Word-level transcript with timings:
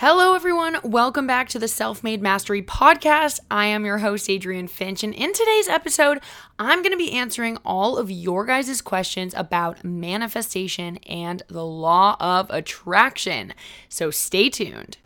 Hello, 0.00 0.34
everyone. 0.34 0.76
Welcome 0.84 1.26
back 1.26 1.48
to 1.48 1.58
the 1.58 1.66
Self 1.66 2.04
Made 2.04 2.22
Mastery 2.22 2.62
Podcast. 2.62 3.40
I 3.50 3.66
am 3.66 3.84
your 3.84 3.98
host, 3.98 4.30
Adrienne 4.30 4.68
Finch, 4.68 5.02
and 5.02 5.12
in 5.12 5.32
today's 5.32 5.66
episode, 5.66 6.20
I'm 6.56 6.82
going 6.82 6.92
to 6.92 6.96
be 6.96 7.10
answering 7.10 7.56
all 7.64 7.98
of 7.98 8.08
your 8.08 8.46
guys' 8.46 8.80
questions 8.80 9.34
about 9.36 9.82
manifestation 9.82 10.98
and 10.98 11.42
the 11.48 11.66
law 11.66 12.16
of 12.20 12.48
attraction. 12.50 13.54
So 13.88 14.12
stay 14.12 14.48
tuned. 14.50 14.98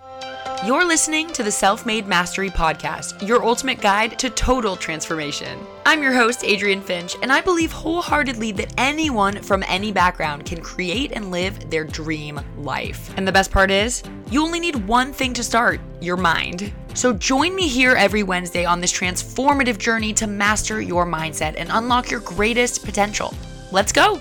You're 0.64 0.84
listening 0.84 1.32
to 1.32 1.42
the 1.42 1.50
Self 1.50 1.84
Made 1.84 2.06
Mastery 2.06 2.48
Podcast, 2.48 3.26
your 3.26 3.42
ultimate 3.42 3.80
guide 3.80 4.16
to 4.20 4.30
total 4.30 4.76
transformation. 4.76 5.58
I'm 5.84 6.04
your 6.04 6.12
host, 6.12 6.44
Adrian 6.44 6.80
Finch, 6.80 7.16
and 7.20 7.32
I 7.32 7.40
believe 7.40 7.72
wholeheartedly 7.72 8.52
that 8.52 8.72
anyone 8.78 9.42
from 9.42 9.64
any 9.66 9.90
background 9.90 10.46
can 10.46 10.62
create 10.62 11.10
and 11.10 11.32
live 11.32 11.68
their 11.68 11.82
dream 11.82 12.40
life. 12.58 13.12
And 13.16 13.26
the 13.26 13.32
best 13.32 13.50
part 13.50 13.72
is, 13.72 14.04
you 14.30 14.40
only 14.40 14.60
need 14.60 14.76
one 14.86 15.12
thing 15.12 15.34
to 15.34 15.42
start 15.42 15.80
your 16.00 16.16
mind. 16.16 16.72
So 16.94 17.12
join 17.12 17.56
me 17.56 17.66
here 17.66 17.96
every 17.96 18.22
Wednesday 18.22 18.64
on 18.64 18.80
this 18.80 18.92
transformative 18.92 19.78
journey 19.78 20.12
to 20.12 20.28
master 20.28 20.80
your 20.80 21.04
mindset 21.04 21.56
and 21.56 21.70
unlock 21.72 22.08
your 22.08 22.20
greatest 22.20 22.84
potential. 22.84 23.34
Let's 23.72 23.90
go! 23.90 24.20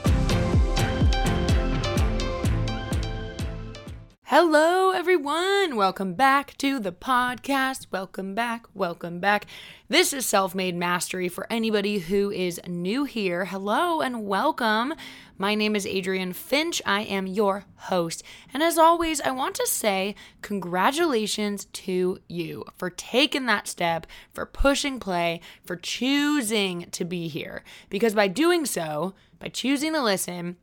Hello, 4.33 4.91
everyone. 4.91 5.75
Welcome 5.75 6.13
back 6.13 6.55
to 6.59 6.79
the 6.79 6.93
podcast. 6.93 7.87
Welcome 7.91 8.33
back. 8.33 8.65
Welcome 8.73 9.19
back. 9.19 9.45
This 9.89 10.13
is 10.13 10.25
Self 10.25 10.55
Made 10.55 10.73
Mastery 10.73 11.27
for 11.27 11.45
anybody 11.49 11.99
who 11.99 12.31
is 12.31 12.57
new 12.65 13.03
here. 13.03 13.43
Hello 13.43 13.99
and 13.99 14.25
welcome. 14.25 14.93
My 15.37 15.53
name 15.53 15.75
is 15.75 15.85
Adrienne 15.85 16.31
Finch. 16.31 16.81
I 16.85 17.01
am 17.01 17.27
your 17.27 17.65
host. 17.75 18.23
And 18.53 18.63
as 18.63 18.77
always, 18.77 19.19
I 19.19 19.31
want 19.31 19.55
to 19.55 19.67
say 19.67 20.15
congratulations 20.41 21.65
to 21.65 22.19
you 22.29 22.63
for 22.77 22.89
taking 22.89 23.47
that 23.47 23.67
step, 23.67 24.07
for 24.31 24.45
pushing 24.45 24.97
play, 24.97 25.41
for 25.65 25.75
choosing 25.75 26.89
to 26.91 27.03
be 27.03 27.27
here. 27.27 27.65
Because 27.89 28.13
by 28.13 28.29
doing 28.29 28.65
so, 28.65 29.13
by 29.39 29.49
choosing 29.49 29.91
to 29.91 30.01
listen, 30.01 30.55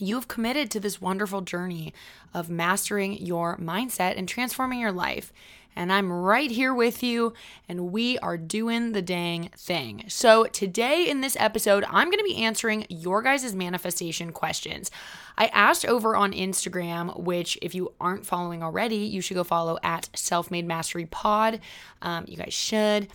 you've 0.00 0.28
committed 0.28 0.70
to 0.70 0.80
this 0.80 1.00
wonderful 1.00 1.40
journey 1.40 1.92
of 2.34 2.50
mastering 2.50 3.14
your 3.14 3.56
mindset 3.56 4.16
and 4.16 4.28
transforming 4.28 4.80
your 4.80 4.92
life. 4.92 5.32
And 5.76 5.92
I'm 5.92 6.12
right 6.12 6.50
here 6.50 6.74
with 6.74 7.04
you, 7.04 7.34
and 7.68 7.92
we 7.92 8.18
are 8.18 8.36
doing 8.36 8.92
the 8.92 9.02
dang 9.02 9.50
thing. 9.56 10.04
So, 10.08 10.46
today 10.46 11.08
in 11.08 11.20
this 11.20 11.36
episode, 11.38 11.84
I'm 11.88 12.08
going 12.08 12.18
to 12.18 12.24
be 12.24 12.42
answering 12.42 12.84
your 12.88 13.22
guys' 13.22 13.54
manifestation 13.54 14.32
questions. 14.32 14.90
I 15.36 15.46
asked 15.46 15.86
over 15.86 16.16
on 16.16 16.32
Instagram, 16.32 17.20
which, 17.20 17.56
if 17.62 17.76
you 17.76 17.92
aren't 18.00 18.26
following 18.26 18.60
already, 18.60 18.96
you 18.96 19.20
should 19.20 19.36
go 19.36 19.44
follow 19.44 19.78
at 19.84 20.08
Self 20.16 20.50
Made 20.50 20.66
Mastery 20.66 21.06
Pod. 21.06 21.60
Um, 22.02 22.24
you 22.26 22.36
guys 22.36 22.54
should 22.54 23.06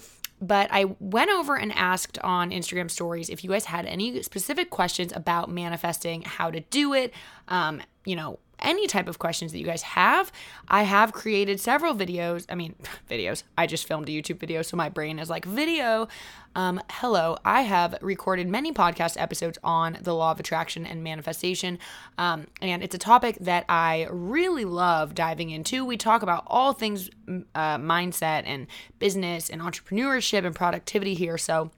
but 0.43 0.67
I 0.71 0.95
went 0.99 1.31
over 1.31 1.55
and 1.55 1.71
asked 1.71 2.19
on 2.19 2.51
Instagram 2.51 2.91
stories 2.91 3.29
if 3.29 3.43
you 3.43 3.49
guys 3.49 3.65
had 3.65 3.85
any 3.85 4.21
specific 4.23 4.69
questions 4.69 5.13
about 5.15 5.49
manifesting, 5.49 6.21
how 6.23 6.51
to 6.51 6.59
do 6.59 6.93
it, 6.93 7.13
um, 7.47 7.81
you 8.05 8.15
know, 8.17 8.39
any 8.63 8.87
type 8.87 9.07
of 9.07 9.19
questions 9.19 9.51
that 9.51 9.59
you 9.59 9.65
guys 9.65 9.81
have. 9.83 10.31
I 10.67 10.83
have 10.83 11.13
created 11.13 11.59
several 11.59 11.93
videos. 11.93 12.45
I 12.49 12.55
mean, 12.55 12.75
videos. 13.09 13.43
I 13.57 13.67
just 13.67 13.87
filmed 13.87 14.09
a 14.09 14.11
YouTube 14.11 14.39
video, 14.39 14.61
so 14.61 14.77
my 14.77 14.89
brain 14.89 15.19
is 15.19 15.29
like, 15.29 15.45
video. 15.45 16.07
Um, 16.55 16.79
hello, 16.89 17.37
I 17.43 17.61
have 17.61 17.97
recorded 18.01 18.47
many 18.47 18.71
podcast 18.71 19.19
episodes 19.19 19.57
on 19.63 19.97
the 20.01 20.13
law 20.13 20.31
of 20.31 20.39
attraction 20.39 20.85
and 20.85 21.03
manifestation. 21.03 21.79
Um, 22.19 22.45
and 22.61 22.83
it's 22.83 22.93
a 22.93 22.99
topic 22.99 23.37
that 23.41 23.65
I 23.67 24.07
really 24.11 24.65
love 24.65 25.15
diving 25.15 25.49
into. 25.49 25.83
We 25.83 25.97
talk 25.97 26.21
about 26.21 26.43
all 26.45 26.73
things 26.73 27.09
uh, 27.27 27.77
mindset 27.77 28.43
and 28.45 28.67
business 28.99 29.49
and 29.49 29.61
entrepreneurship 29.61 30.45
and 30.45 30.55
productivity 30.55 31.15
here. 31.15 31.39
So, 31.39 31.71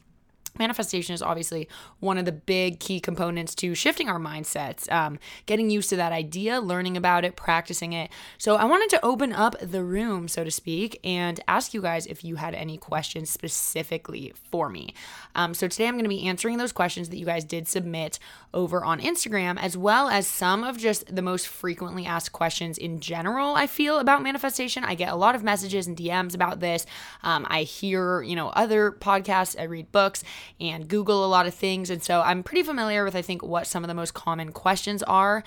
manifestation 0.59 1.14
is 1.14 1.22
obviously 1.22 1.67
one 2.00 2.17
of 2.17 2.25
the 2.25 2.31
big 2.31 2.79
key 2.79 3.00
components 3.00 3.56
to 3.56 3.75
shifting 3.75 4.09
our 4.09 4.19
mindsets 4.19 4.91
um, 4.91 5.19
getting 5.46 5.69
used 5.69 5.90
to 5.90 5.96
that 5.96 6.12
idea 6.12 6.59
learning 6.59 6.97
about 6.97 7.25
it 7.25 7.35
practicing 7.35 7.94
it. 7.94 8.12
So 8.38 8.56
i 8.56 8.66
wanted 8.66 8.90
to 8.91 9.06
open 9.06 9.34
up 9.34 9.56
the 9.62 9.84
room 9.84 10.28
so 10.28 10.44
to 10.44 10.52
speak 10.52 11.00
and 11.03 11.40
ask 11.47 11.74
you 11.74 11.81
guys 11.81 12.06
if 12.06 12.24
you 12.24 12.35
had 12.35 12.53
any 12.53 12.78
questions 12.78 13.29
specifically 13.29 14.34
for 14.52 14.69
me. 14.69 14.94
Um, 15.35 15.53
so 15.53 15.68
today 15.68 15.88
i'm 15.88 15.96
going 15.96 16.03
to 16.03 16.09
be 16.09 16.28
answering 16.28 16.58
those 16.58 16.72
questions 16.72 17.09
that 17.09 17.18
you 17.18 17.25
guys 17.25 17.44
did 17.44 17.68
submit 17.68 18.19
over 18.53 18.84
on 18.84 19.00
instagram 19.00 19.58
as 19.59 19.78
well 19.78 20.09
as 20.09 20.28
some 20.28 20.63
of 20.63 20.78
just 20.78 21.13
the 21.13 21.22
most 21.22 21.47
frequently 21.47 22.06
asked 22.06 22.31
questions 22.31 22.78
in 22.78 23.00
general 23.00 23.56
i 23.56 23.68
feel 23.68 24.00
about 24.00 24.22
manifestation. 24.24 24.84
I 24.84 24.96
get 24.96 25.12
a 25.12 25.16
lot 25.16 25.35
of 25.35 25.44
messages 25.44 25.88
and 25.88 25.97
dms 25.97 26.35
about 26.35 26.59
this. 26.59 26.85
Um, 27.24 27.46
i 27.50 27.63
hear 27.63 28.22
you 28.22 28.35
know 28.35 28.50
other 28.50 28.91
podcasts 28.91 29.59
i 29.59 29.63
read 29.63 29.91
books 29.91 30.24
and 30.59 30.88
Google 30.88 31.25
a 31.25 31.28
lot 31.28 31.47
of 31.47 31.53
things. 31.53 31.89
And 31.89 32.03
so 32.03 32.22
I'm 32.22 32.44
pretty 32.44 32.63
familiar 32.63 33.03
with, 33.03 33.16
I 33.16 33.22
think, 33.22 33.44
what 33.44 33.67
some 33.67 33.83
of 33.83 33.88
the 33.88 33.94
most 33.94 34.13
common 34.13 34.51
questions 34.51 35.03
are. 35.03 35.44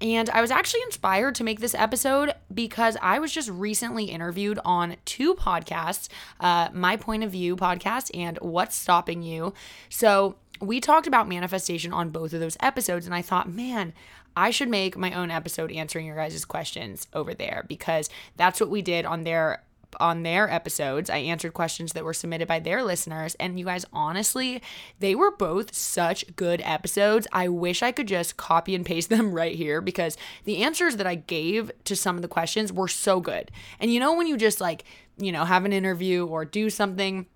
And 0.00 0.28
I 0.30 0.40
was 0.40 0.50
actually 0.50 0.82
inspired 0.82 1.36
to 1.36 1.44
make 1.44 1.60
this 1.60 1.76
episode 1.76 2.34
because 2.52 2.96
I 3.00 3.20
was 3.20 3.32
just 3.32 3.48
recently 3.48 4.06
interviewed 4.06 4.58
on 4.64 4.96
two 5.04 5.34
podcasts 5.34 6.08
uh, 6.40 6.70
My 6.72 6.96
Point 6.96 7.22
of 7.22 7.30
View 7.30 7.56
podcast 7.56 8.10
and 8.12 8.36
What's 8.38 8.74
Stopping 8.74 9.22
You. 9.22 9.54
So 9.88 10.34
we 10.60 10.80
talked 10.80 11.06
about 11.06 11.28
manifestation 11.28 11.92
on 11.92 12.10
both 12.10 12.32
of 12.32 12.40
those 12.40 12.56
episodes. 12.60 13.06
And 13.06 13.14
I 13.14 13.22
thought, 13.22 13.48
man, 13.48 13.92
I 14.36 14.50
should 14.50 14.68
make 14.68 14.96
my 14.96 15.12
own 15.12 15.30
episode 15.30 15.70
answering 15.70 16.06
your 16.06 16.16
guys' 16.16 16.44
questions 16.44 17.06
over 17.12 17.34
there 17.34 17.64
because 17.68 18.08
that's 18.36 18.60
what 18.60 18.70
we 18.70 18.82
did 18.82 19.04
on 19.04 19.24
their 19.24 19.62
on 20.00 20.22
their 20.22 20.50
episodes. 20.50 21.10
I 21.10 21.18
answered 21.18 21.54
questions 21.54 21.92
that 21.92 22.04
were 22.04 22.14
submitted 22.14 22.48
by 22.48 22.60
their 22.60 22.82
listeners. 22.82 23.34
And 23.36 23.58
you 23.58 23.64
guys, 23.64 23.84
honestly, 23.92 24.62
they 24.98 25.14
were 25.14 25.30
both 25.30 25.74
such 25.74 26.36
good 26.36 26.60
episodes. 26.64 27.26
I 27.32 27.48
wish 27.48 27.82
I 27.82 27.92
could 27.92 28.08
just 28.08 28.36
copy 28.36 28.74
and 28.74 28.86
paste 28.86 29.08
them 29.10 29.32
right 29.32 29.54
here 29.54 29.80
because 29.80 30.16
the 30.44 30.62
answers 30.62 30.96
that 30.96 31.06
I 31.06 31.16
gave 31.16 31.70
to 31.84 31.96
some 31.96 32.16
of 32.16 32.22
the 32.22 32.28
questions 32.28 32.72
were 32.72 32.88
so 32.88 33.20
good. 33.20 33.50
And 33.80 33.92
you 33.92 34.00
know, 34.00 34.14
when 34.14 34.26
you 34.26 34.36
just 34.36 34.60
like, 34.60 34.84
you 35.18 35.32
know, 35.32 35.44
have 35.44 35.64
an 35.64 35.72
interview 35.72 36.26
or 36.26 36.44
do 36.44 36.70
something, 36.70 37.26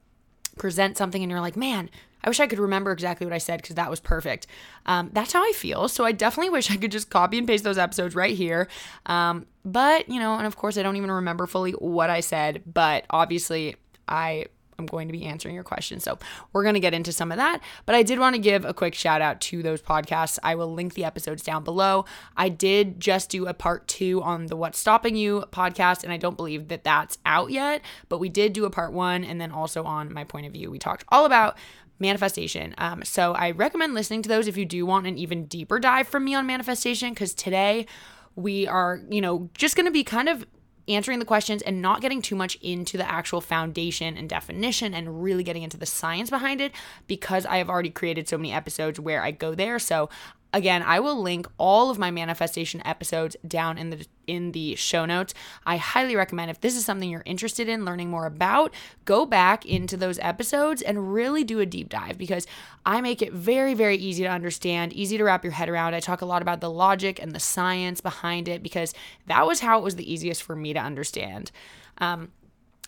present 0.57 0.97
something, 0.97 1.23
and 1.23 1.31
you're 1.31 1.41
like, 1.41 1.57
man, 1.57 1.91
I 2.27 2.31
wish 2.31 2.41
I 2.41 2.49
could 2.49 2.59
remember 2.59 2.91
exactly 2.91 3.25
what 3.25 3.33
I 3.33 3.39
said 3.39 3.63
because 3.63 3.77
that 3.77 3.89
was 3.89 4.01
perfect. 4.01 4.49
Um, 4.85 5.11
that's 5.13 5.33
how 5.33 5.43
I 5.43 5.53
feel. 5.53 5.89
So 5.89 6.05
I 6.05 6.11
definitely 6.13 6.51
wish 6.57 6.71
I 6.71 6.77
could 6.77 6.93
just 6.93 7.09
copy 7.09 7.39
and 7.39 7.47
paste 7.47 7.63
those 7.65 7.79
episodes 7.79 8.17
right 8.17 8.37
here. 8.37 8.69
Um, 9.07 9.47
but, 9.65 10.09
you 10.09 10.19
know, 10.19 10.37
and 10.37 10.47
of 10.47 10.57
course, 10.57 10.77
I 10.77 10.83
don't 10.83 10.97
even 10.97 11.11
remember 11.11 11.47
fully 11.47 11.73
what 11.73 12.11
I 12.11 12.21
said, 12.21 12.63
but 12.67 13.07
obviously, 13.11 13.77
I 14.09 14.47
am 14.79 14.87
going 14.87 15.09
to 15.09 15.13
be 15.13 15.25
answering 15.25 15.55
your 15.55 15.65
questions. 15.65 16.05
So 16.05 16.19
we're 16.53 16.63
going 16.63 16.75
to 16.75 16.81
get 16.81 16.95
into 16.95 17.13
some 17.13 17.31
of 17.31 17.39
that. 17.39 17.61
But 17.87 17.95
I 17.95 18.03
did 18.03 18.19
want 18.19 18.35
to 18.35 18.41
give 18.41 18.65
a 18.65 18.75
quick 18.75 18.95
shout 18.95 19.23
out 19.23 19.41
to 19.43 19.63
those 19.63 19.81
podcasts. 19.81 20.39
I 20.43 20.55
will 20.55 20.73
link 20.73 20.95
the 20.95 21.05
episodes 21.05 21.43
down 21.43 21.65
below. 21.65 22.05
I 22.37 22.49
did 22.49 23.01
just 23.01 23.31
do 23.31 23.47
a 23.47 23.55
part 23.55 23.89
two 23.89 24.23
on 24.23 24.47
the 24.47 24.57
What's 24.57 24.79
Stopping 24.79 25.17
You 25.17 25.45
podcast, 25.51 26.05
and 26.05 26.13
I 26.13 26.17
don't 26.17 26.37
believe 26.37 26.69
that 26.69 26.85
that's 26.85 27.19
out 27.25 27.51
yet, 27.51 27.83
but 28.09 28.19
we 28.19 28.29
did 28.29 28.53
do 28.53 28.65
a 28.65 28.71
part 28.71 28.93
one. 28.93 29.25
And 29.25 29.41
then 29.41 29.51
also 29.51 29.85
on 29.85 30.13
my 30.13 30.25
point 30.25 30.47
of 30.47 30.53
view, 30.53 30.71
we 30.71 30.79
talked 30.79 31.05
all 31.09 31.25
about 31.25 31.57
manifestation. 31.99 32.75
Um, 32.79 33.03
so 33.05 33.33
I 33.33 33.53
recommend 33.53 33.95
listening 33.95 34.23
to 34.23 34.29
those 34.29 34.49
if 34.49 34.57
you 34.57 34.65
do 34.65 34.85
want 34.87 35.07
an 35.07 35.19
even 35.19 35.47
deeper 35.47 35.79
dive 35.79 36.09
from 36.09 36.25
me 36.25 36.35
on 36.35 36.47
manifestation, 36.47 37.11
because 37.11 37.35
today 37.35 37.87
we 38.35 38.67
are, 38.67 39.01
you 39.09 39.21
know, 39.21 39.49
just 39.57 39.77
going 39.77 39.87
to 39.87 39.93
be 39.93 40.05
kind 40.05 40.29
of 40.29 40.47
answering 40.89 41.19
the 41.19 41.25
questions 41.25 41.63
and 41.63 41.83
not 41.83 42.01
getting 42.01 42.23
too 42.23 42.37
much 42.37 42.55
into 42.57 42.97
the 42.97 43.11
actual 43.11 43.41
foundation 43.41 44.17
and 44.17 44.29
definition 44.29 44.95
and 44.95 45.23
really 45.23 45.43
getting 45.43 45.63
into 45.63 45.77
the 45.77 45.87
science 45.87 46.31
behind 46.31 46.61
it 46.61 46.73
because 47.07 47.45
I 47.45 47.57
have 47.59 47.69
already 47.69 47.91
created 47.91 48.29
so 48.29 48.39
many 48.39 48.53
episodes 48.53 49.01
where 49.01 49.23
I 49.23 49.33
go 49.33 49.55
there. 49.55 49.79
So 49.79 50.09
Again, 50.53 50.83
I 50.83 51.01
will 51.01 51.21
link 51.21 51.47
all 51.59 51.91
of 51.91 51.99
my 51.99 52.11
manifestation 52.11 52.81
episodes 52.87 53.37
down 53.47 53.79
in 53.79 53.91
the 53.91 54.07
in 54.27 54.53
the 54.53 54.75
show 54.75 55.05
notes. 55.05 55.35
I 55.65 55.77
highly 55.77 56.17
recommend 56.17 56.51
if 56.51 56.61
this 56.61 56.77
is 56.77 56.85
something 56.85 57.09
you're 57.09 57.23
interested 57.27 57.69
in 57.69 57.85
learning 57.85 58.11
more 58.11 58.27
about, 58.27 58.73
go 59.05 59.27
back 59.27 59.67
into 59.67 59.97
those 59.97 60.19
episodes 60.21 60.83
and 60.83 61.13
really 61.13 61.45
do 61.45 61.61
a 61.61 61.67
deep 61.67 61.89
dive 61.89 62.19
because 62.19 62.47
I 62.85 63.01
make 63.01 63.23
it 63.23 63.33
very 63.33 63.75
very 63.75 63.97
easy 63.97 64.23
to 64.23 64.31
understand, 64.31 64.93
easy 64.93 65.19
to 65.19 65.25
wrap 65.25 65.45
your 65.45 65.53
head 65.53 65.69
around. 65.69 65.95
I 65.95 66.01
talk 66.01 66.23
a 66.23 66.27
lot 66.27 66.43
about 66.43 66.61
the 66.61 66.71
logic 66.71 67.21
and 67.21 67.33
the 67.33 67.41
science 67.41 68.01
behind 68.01 68.49
it 68.49 68.63
because 68.63 68.95
that 69.27 69.47
was 69.47 69.61
how 69.61 69.79
it 69.79 69.83
was 69.83 69.97
the 69.97 70.11
easiest 70.11 70.43
for 70.43 70.57
me 70.57 70.73
to 70.73 70.81
understand. 70.81 71.51
Um, 71.99 72.31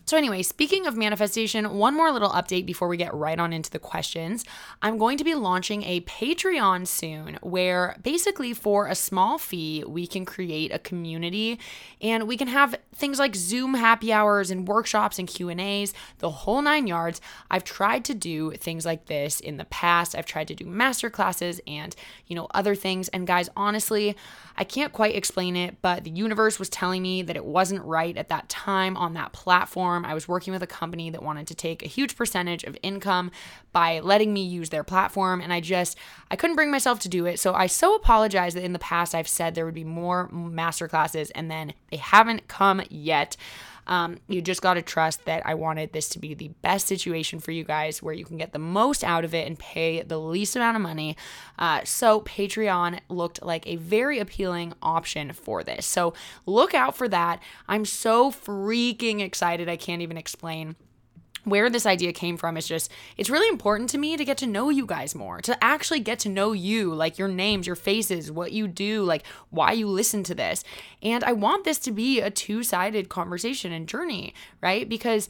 So, 0.09 0.17
anyway, 0.17 0.43
speaking 0.43 0.87
of 0.87 0.97
manifestation, 0.97 1.77
one 1.77 1.95
more 1.95 2.11
little 2.11 2.31
update 2.31 2.65
before 2.65 2.89
we 2.89 2.97
get 2.97 3.13
right 3.13 3.39
on 3.39 3.53
into 3.53 3.71
the 3.71 3.79
questions. 3.79 4.43
I'm 4.81 4.97
going 4.97 5.19
to 5.19 5.25
be 5.25 5.35
launching 5.35 5.83
a 5.83 6.01
Patreon 6.01 6.87
soon 6.87 7.39
where 7.43 7.95
basically 8.03 8.55
for 8.55 8.87
a 8.87 8.95
small 8.95 9.37
fee, 9.37 9.85
we 9.87 10.07
can 10.07 10.25
create 10.25 10.73
a 10.73 10.79
community 10.79 11.61
and 12.01 12.27
we 12.27 12.39
can 12.39 12.49
have 12.49 12.75
things 12.95 13.19
like 13.19 13.37
Zoom 13.37 13.75
happy 13.75 14.11
hours 14.11 14.51
and 14.51 14.67
workshops 14.67 15.19
and 15.19 15.29
Q&As, 15.29 15.93
the 16.21 16.31
whole 16.31 16.63
9 16.63 16.87
yards. 16.87 17.21
I've 17.51 17.65
tried 17.65 18.07
to 18.07 18.15
do 18.15 18.53
things 18.53 18.87
like 18.87 19.09
this 19.09 19.41
in 19.41 19.59
the 19.59 19.67
past. 19.67 20.17
I've 20.17 20.25
tried 20.25 20.49
to 20.49 20.55
do 20.55 20.65
master 20.65 21.11
classes 21.11 21.61
and, 21.67 21.95
you 22.27 22.35
know, 22.35 22.49
other 22.55 22.75
things 22.75 23.09
and 23.09 23.27
guys, 23.27 23.51
honestly, 23.55 24.17
I 24.57 24.65
can't 24.65 24.93
quite 24.93 25.15
explain 25.15 25.55
it, 25.55 25.77
but 25.83 26.05
the 26.05 26.11
universe 26.11 26.59
was 26.59 26.71
telling 26.71 27.03
me 27.03 27.21
that 27.23 27.37
it 27.37 27.45
wasn't 27.45 27.85
right 27.85 28.17
at 28.17 28.31
that 28.31 28.49
time 28.49 28.97
on 28.97 29.13
that 29.13 29.33
platform. 29.33 29.98
I 30.05 30.15
was 30.15 30.29
working 30.29 30.53
with 30.53 30.63
a 30.63 30.67
company 30.67 31.11
that 31.11 31.23
wanted 31.23 31.47
to 31.49 31.55
take 31.55 31.83
a 31.83 31.89
huge 31.89 32.17
percentage 32.17 32.65
of 32.65 32.77
income 32.83 33.31
by 33.73 34.01
letting 34.01 34.33
me 34.33 34.43
use 34.45 34.71
their 34.71 34.85
platform, 34.85 35.41
and 35.41 35.53
I 35.53 35.61
just 35.61 35.97
I 36.31 36.37
couldn't 36.37 36.57
bring 36.57 36.71
myself 36.71 36.99
to 37.01 37.09
do 37.09 37.27
it. 37.27 37.39
So 37.39 37.55
I 37.55 37.67
so 37.67 37.95
apologize 37.95 38.55
that 38.55 38.65
in 38.65 38.73
the 38.73 38.79
past 38.79 39.15
I've 39.15 39.29
said 39.29 39.55
there 39.55 39.65
would 39.65 39.75
be 39.75 39.85
more 39.85 40.29
master 40.29 40.89
classes, 40.89 41.31
and 41.31 41.51
then 41.51 41.75
they 41.91 41.99
haven't 41.99 42.49
come 42.49 42.83
yet. 42.89 43.37
Um, 43.89 44.19
you 44.29 44.41
just 44.43 44.63
got 44.63 44.75
to 44.75 44.83
trust 44.83 45.25
that 45.25 45.45
I 45.47 45.55
wanted 45.55 45.93
this 45.93 46.09
to 46.11 46.19
be 46.19 46.35
the 46.35 46.49
best 46.63 46.87
situation 46.87 47.41
for 47.41 47.51
you 47.51 47.65
guys 47.65 48.03
where 48.03 48.15
you 48.15 48.25
can 48.25 48.37
get 48.37 48.53
the 48.53 48.59
most 48.59 49.03
out 49.03 49.25
of 49.25 49.35
it 49.35 49.47
and 49.47 49.59
pay 49.59 50.03
the 50.03 50.19
least 50.19 50.55
amount 50.55 50.77
of 50.77 50.83
money. 50.83 51.17
Uh, 51.59 51.81
so, 51.85 52.21
Patreon 52.21 53.01
looked 53.09 53.43
like 53.43 53.67
a 53.67 53.77
very 53.77 54.19
appealing 54.19 54.75
option 54.83 55.33
for 55.33 55.65
this. 55.65 55.87
So, 55.87 56.15
look 56.47 56.75
out 56.75 56.97
for 56.97 57.09
that. 57.09 57.43
I'm 57.67 57.85
so 57.85 58.31
freaking 58.31 59.21
excited. 59.21 59.69
I 59.69 59.77
can't 59.77 60.03
even 60.03 60.17
explain 60.17 60.77
where 61.45 61.71
this 61.71 61.87
idea 61.87 62.13
came 62.13 62.37
from 62.37 62.57
is 62.57 62.67
just 62.67 62.91
it's 63.17 63.31
really 63.31 63.49
important 63.49 63.91
to 63.91 63.99
me 63.99 64.17
to 64.17 64.25
get 64.25 64.39
to 64.39 64.47
know 64.47 64.71
you 64.71 64.87
guys 64.87 65.15
more 65.15 65.41
to 65.41 65.63
actually 65.63 66.01
get 66.01 66.19
to 66.19 66.29
know 66.29 66.53
you 66.53 66.93
like 66.95 67.19
your 67.19 67.29
names 67.29 67.67
your 67.67 67.77
faces 67.77 68.31
what 68.31 68.53
you 68.53 68.69
do 68.69 69.03
like 69.03 69.25
why 69.51 69.73
you 69.73 69.87
listen 69.87 70.23
to 70.23 70.35
this 70.35 70.65
and 71.03 71.25
i 71.25 71.33
want 71.33 71.65
this 71.65 71.79
to 71.79 71.91
be 71.91 72.21
a 72.21 72.31
two-sided 72.31 73.09
conversation 73.09 73.73
and 73.73 73.89
journey 73.89 74.35
right 74.61 74.89
because 74.89 75.29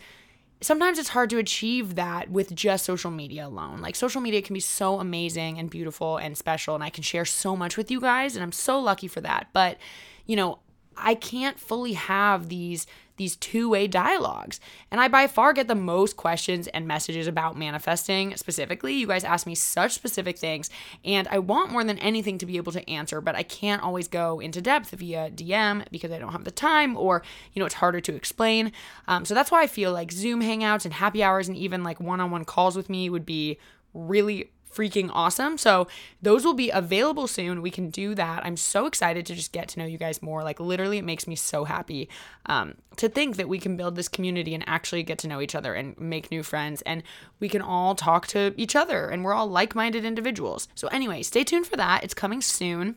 sometimes 0.60 0.98
it's 0.98 1.10
hard 1.10 1.30
to 1.30 1.38
achieve 1.38 1.94
that 1.94 2.30
with 2.30 2.54
just 2.54 2.84
social 2.84 3.10
media 3.10 3.46
alone. 3.46 3.80
Like 3.80 3.94
social 3.94 4.20
media 4.20 4.42
can 4.42 4.54
be 4.54 4.60
so 4.60 4.98
amazing 5.00 5.58
and 5.58 5.70
beautiful 5.70 6.16
and 6.16 6.36
special 6.36 6.74
and 6.74 6.82
I 6.82 6.90
can 6.90 7.02
share 7.02 7.24
so 7.24 7.56
much 7.56 7.76
with 7.76 7.90
you 7.90 8.00
guys 8.00 8.34
and 8.34 8.42
I'm 8.42 8.52
so 8.52 8.80
lucky 8.80 9.08
for 9.08 9.20
that. 9.20 9.48
But, 9.52 9.78
you 10.26 10.36
know, 10.36 10.58
I 10.96 11.14
can't 11.14 11.58
fully 11.60 11.92
have 11.92 12.48
these 12.48 12.86
these 13.18 13.36
two-way 13.36 13.86
dialogues. 13.86 14.60
And 14.90 15.00
I 15.00 15.08
by 15.08 15.26
far 15.26 15.52
get 15.52 15.68
the 15.68 15.74
most 15.74 16.16
questions 16.16 16.66
and 16.68 16.86
messages 16.86 17.26
about 17.26 17.58
manifesting 17.58 18.36
specifically. 18.36 18.94
You 18.94 19.06
guys 19.06 19.24
ask 19.24 19.46
me 19.46 19.54
such 19.54 19.92
specific 19.92 20.38
things 20.38 20.70
and 21.04 21.28
I 21.28 21.38
want 21.38 21.70
more 21.70 21.84
than 21.84 21.98
anything 21.98 22.38
to 22.38 22.46
be 22.46 22.56
able 22.56 22.72
to 22.72 22.90
answer, 22.90 23.20
but 23.20 23.34
I 23.34 23.42
can't 23.42 23.82
always 23.82 24.08
go 24.08 24.40
into 24.40 24.62
depth 24.62 24.90
via 24.90 25.30
DM 25.30 25.84
because 25.90 26.10
I 26.10 26.18
don't 26.18 26.32
have 26.32 26.44
the 26.44 26.50
time 26.50 26.96
or, 26.96 27.22
you 27.52 27.60
know, 27.60 27.66
it's 27.66 27.74
harder 27.74 28.00
to 28.00 28.14
explain. 28.14 28.72
Um, 29.06 29.24
so 29.24 29.34
that's 29.34 29.50
why 29.50 29.62
I 29.62 29.66
feel 29.66 29.92
like 29.92 30.10
Zoom 30.10 30.40
hangouts 30.40 30.84
and 30.84 30.94
happy 30.94 31.22
hours 31.22 31.48
and 31.48 31.56
even 31.56 31.82
like 31.82 32.00
one-on-one 32.00 32.44
calls 32.44 32.76
with 32.76 32.88
me 32.88 33.10
would 33.10 33.26
be 33.26 33.58
really 33.94 34.50
freaking 34.74 35.10
awesome. 35.12 35.58
So 35.58 35.88
those 36.22 36.44
will 36.44 36.54
be 36.54 36.70
available 36.70 37.26
soon. 37.26 37.62
We 37.62 37.70
can 37.70 37.90
do 37.90 38.14
that. 38.14 38.44
I'm 38.44 38.56
so 38.56 38.86
excited 38.86 39.26
to 39.26 39.34
just 39.34 39.52
get 39.52 39.68
to 39.68 39.78
know 39.78 39.86
you 39.86 39.98
guys 39.98 40.22
more. 40.22 40.42
Like 40.42 40.60
literally, 40.60 40.98
it 40.98 41.04
makes 41.04 41.26
me 41.26 41.36
so 41.36 41.64
happy 41.64 42.08
um, 42.46 42.74
to 42.96 43.08
think 43.08 43.36
that 43.36 43.48
we 43.48 43.58
can 43.58 43.76
build 43.76 43.96
this 43.96 44.08
community 44.08 44.54
and 44.54 44.64
actually 44.66 45.02
get 45.02 45.18
to 45.18 45.28
know 45.28 45.40
each 45.40 45.54
other 45.54 45.74
and 45.74 45.98
make 45.98 46.30
new 46.30 46.42
friends, 46.42 46.82
and 46.82 47.02
we 47.40 47.48
can 47.48 47.62
all 47.62 47.94
talk 47.94 48.26
to 48.28 48.54
each 48.56 48.76
other, 48.76 49.08
and 49.08 49.24
we're 49.24 49.34
all 49.34 49.48
like-minded 49.48 50.04
individuals. 50.04 50.68
So 50.74 50.88
anyway, 50.88 51.22
stay 51.22 51.44
tuned 51.44 51.66
for 51.66 51.76
that. 51.76 52.04
It's 52.04 52.14
coming 52.14 52.40
soon. 52.40 52.96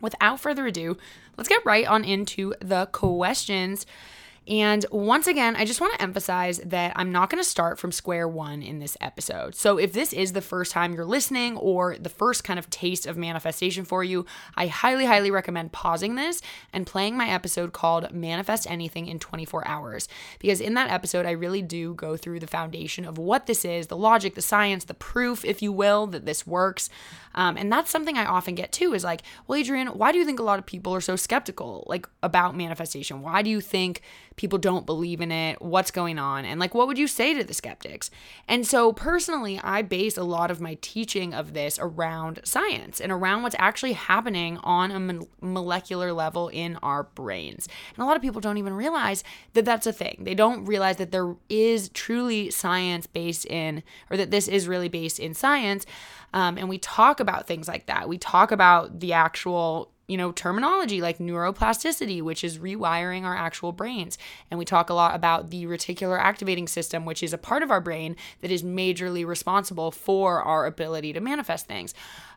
Without 0.00 0.40
further 0.40 0.66
ado, 0.66 0.98
let's 1.36 1.48
get 1.48 1.64
right 1.64 1.86
on 1.86 2.04
into 2.04 2.54
the 2.60 2.86
questions. 2.86 3.86
And 4.48 4.86
once 4.92 5.26
again, 5.26 5.56
I 5.56 5.64
just 5.64 5.80
want 5.80 5.94
to 5.94 6.02
emphasize 6.02 6.58
that 6.58 6.92
I'm 6.94 7.10
not 7.10 7.30
going 7.30 7.42
to 7.42 7.48
start 7.48 7.80
from 7.80 7.90
square 7.90 8.28
one 8.28 8.62
in 8.62 8.78
this 8.78 8.96
episode. 9.00 9.56
So 9.56 9.76
if 9.76 9.92
this 9.92 10.12
is 10.12 10.32
the 10.32 10.40
first 10.40 10.70
time 10.70 10.94
you're 10.94 11.04
listening 11.04 11.56
or 11.56 11.96
the 11.98 12.08
first 12.08 12.44
kind 12.44 12.58
of 12.58 12.70
taste 12.70 13.06
of 13.06 13.16
manifestation 13.16 13.84
for 13.84 14.04
you, 14.04 14.24
I 14.54 14.68
highly, 14.68 15.04
highly 15.04 15.32
recommend 15.32 15.72
pausing 15.72 16.14
this 16.14 16.42
and 16.72 16.86
playing 16.86 17.16
my 17.16 17.28
episode 17.28 17.72
called 17.72 18.12
Manifest 18.12 18.70
Anything 18.70 19.08
in 19.08 19.18
24 19.18 19.66
Hours. 19.66 20.08
Because 20.38 20.60
in 20.60 20.74
that 20.74 20.90
episode, 20.90 21.26
I 21.26 21.32
really 21.32 21.62
do 21.62 21.94
go 21.94 22.16
through 22.16 22.38
the 22.38 22.46
foundation 22.46 23.04
of 23.04 23.18
what 23.18 23.46
this 23.46 23.64
is 23.64 23.88
the 23.88 23.96
logic, 23.96 24.36
the 24.36 24.42
science, 24.42 24.84
the 24.84 24.94
proof, 24.94 25.44
if 25.44 25.60
you 25.60 25.72
will, 25.72 26.06
that 26.08 26.24
this 26.24 26.46
works. 26.46 26.88
Um, 27.34 27.56
and 27.56 27.70
that's 27.70 27.90
something 27.90 28.16
I 28.16 28.24
often 28.24 28.54
get 28.54 28.72
too 28.72 28.94
is 28.94 29.04
like, 29.04 29.22
well, 29.46 29.58
Adrian, 29.58 29.88
why 29.88 30.12
do 30.12 30.18
you 30.18 30.24
think 30.24 30.40
a 30.40 30.44
lot 30.44 30.58
of 30.58 30.66
people 30.66 30.94
are 30.94 31.00
so 31.00 31.16
skeptical 31.16 31.84
like 31.86 32.08
about 32.22 32.56
manifestation? 32.56 33.22
Why 33.22 33.42
do 33.42 33.50
you 33.50 33.60
think 33.60 34.00
people 34.36 34.58
don't 34.58 34.86
believe 34.86 35.20
in 35.20 35.32
it? 35.32 35.60
What's 35.60 35.90
going 35.90 36.18
on? 36.18 36.44
And 36.44 36.60
like, 36.60 36.74
what 36.74 36.86
would 36.86 36.98
you 36.98 37.08
say 37.08 37.34
to 37.34 37.42
the 37.42 37.54
skeptics? 37.54 38.10
And 38.46 38.66
so 38.66 38.92
personally, 38.92 39.58
I 39.62 39.82
base 39.82 40.16
a 40.16 40.22
lot 40.22 40.50
of 40.50 40.60
my 40.60 40.76
teaching 40.80 41.34
of 41.34 41.54
this 41.54 41.78
around 41.80 42.40
science 42.44 43.00
and 43.00 43.10
around 43.10 43.42
what's 43.42 43.56
actually 43.58 43.94
happening 43.94 44.58
on 44.58 44.90
a 44.90 45.00
mo- 45.00 45.28
molecular 45.40 46.12
level 46.12 46.48
in 46.48 46.76
our 46.82 47.04
brains. 47.04 47.68
And 47.96 48.02
a 48.02 48.06
lot 48.06 48.16
of 48.16 48.22
people 48.22 48.40
don't 48.40 48.58
even 48.58 48.74
realize 48.74 49.24
that 49.54 49.64
that's 49.64 49.86
a 49.86 49.92
thing. 49.92 50.22
They 50.24 50.34
don't 50.34 50.66
realize 50.66 50.96
that 50.96 51.12
there 51.12 51.34
is 51.48 51.88
truly 51.90 52.50
science 52.50 53.06
based 53.06 53.46
in, 53.46 53.82
or 54.10 54.16
that 54.16 54.30
this 54.30 54.48
is 54.48 54.68
really 54.68 54.88
based 54.88 55.18
in 55.18 55.32
science. 55.34 55.86
Um, 56.34 56.58
and 56.58 56.68
we 56.68 56.78
talk 56.78 57.20
about 57.20 57.46
things 57.46 57.68
like 57.68 57.86
that. 57.86 58.08
We 58.08 58.18
talk 58.18 58.52
about 58.52 59.00
the 59.00 59.14
actual 59.14 59.92
you 60.08 60.16
know, 60.16 60.30
terminology 60.32 61.00
like 61.00 61.18
neuroplasticity, 61.18 62.22
which 62.22 62.44
is 62.44 62.58
rewiring 62.58 63.24
our 63.24 63.36
actual 63.36 63.72
brains. 63.72 64.18
And 64.50 64.58
we 64.58 64.64
talk 64.64 64.88
a 64.88 64.94
lot 64.94 65.14
about 65.14 65.50
the 65.50 65.66
reticular 65.66 66.18
activating 66.18 66.68
system, 66.68 67.04
which 67.04 67.22
is 67.22 67.32
a 67.32 67.38
part 67.38 67.62
of 67.62 67.70
our 67.70 67.80
brain 67.80 68.16
that 68.40 68.50
is 68.50 68.62
majorly 68.62 69.26
responsible 69.26 69.90
for 69.90 70.42
our 70.42 70.66
ability 70.66 71.12
to 71.12 71.20
manifest 71.20 71.66
things. 71.66 71.92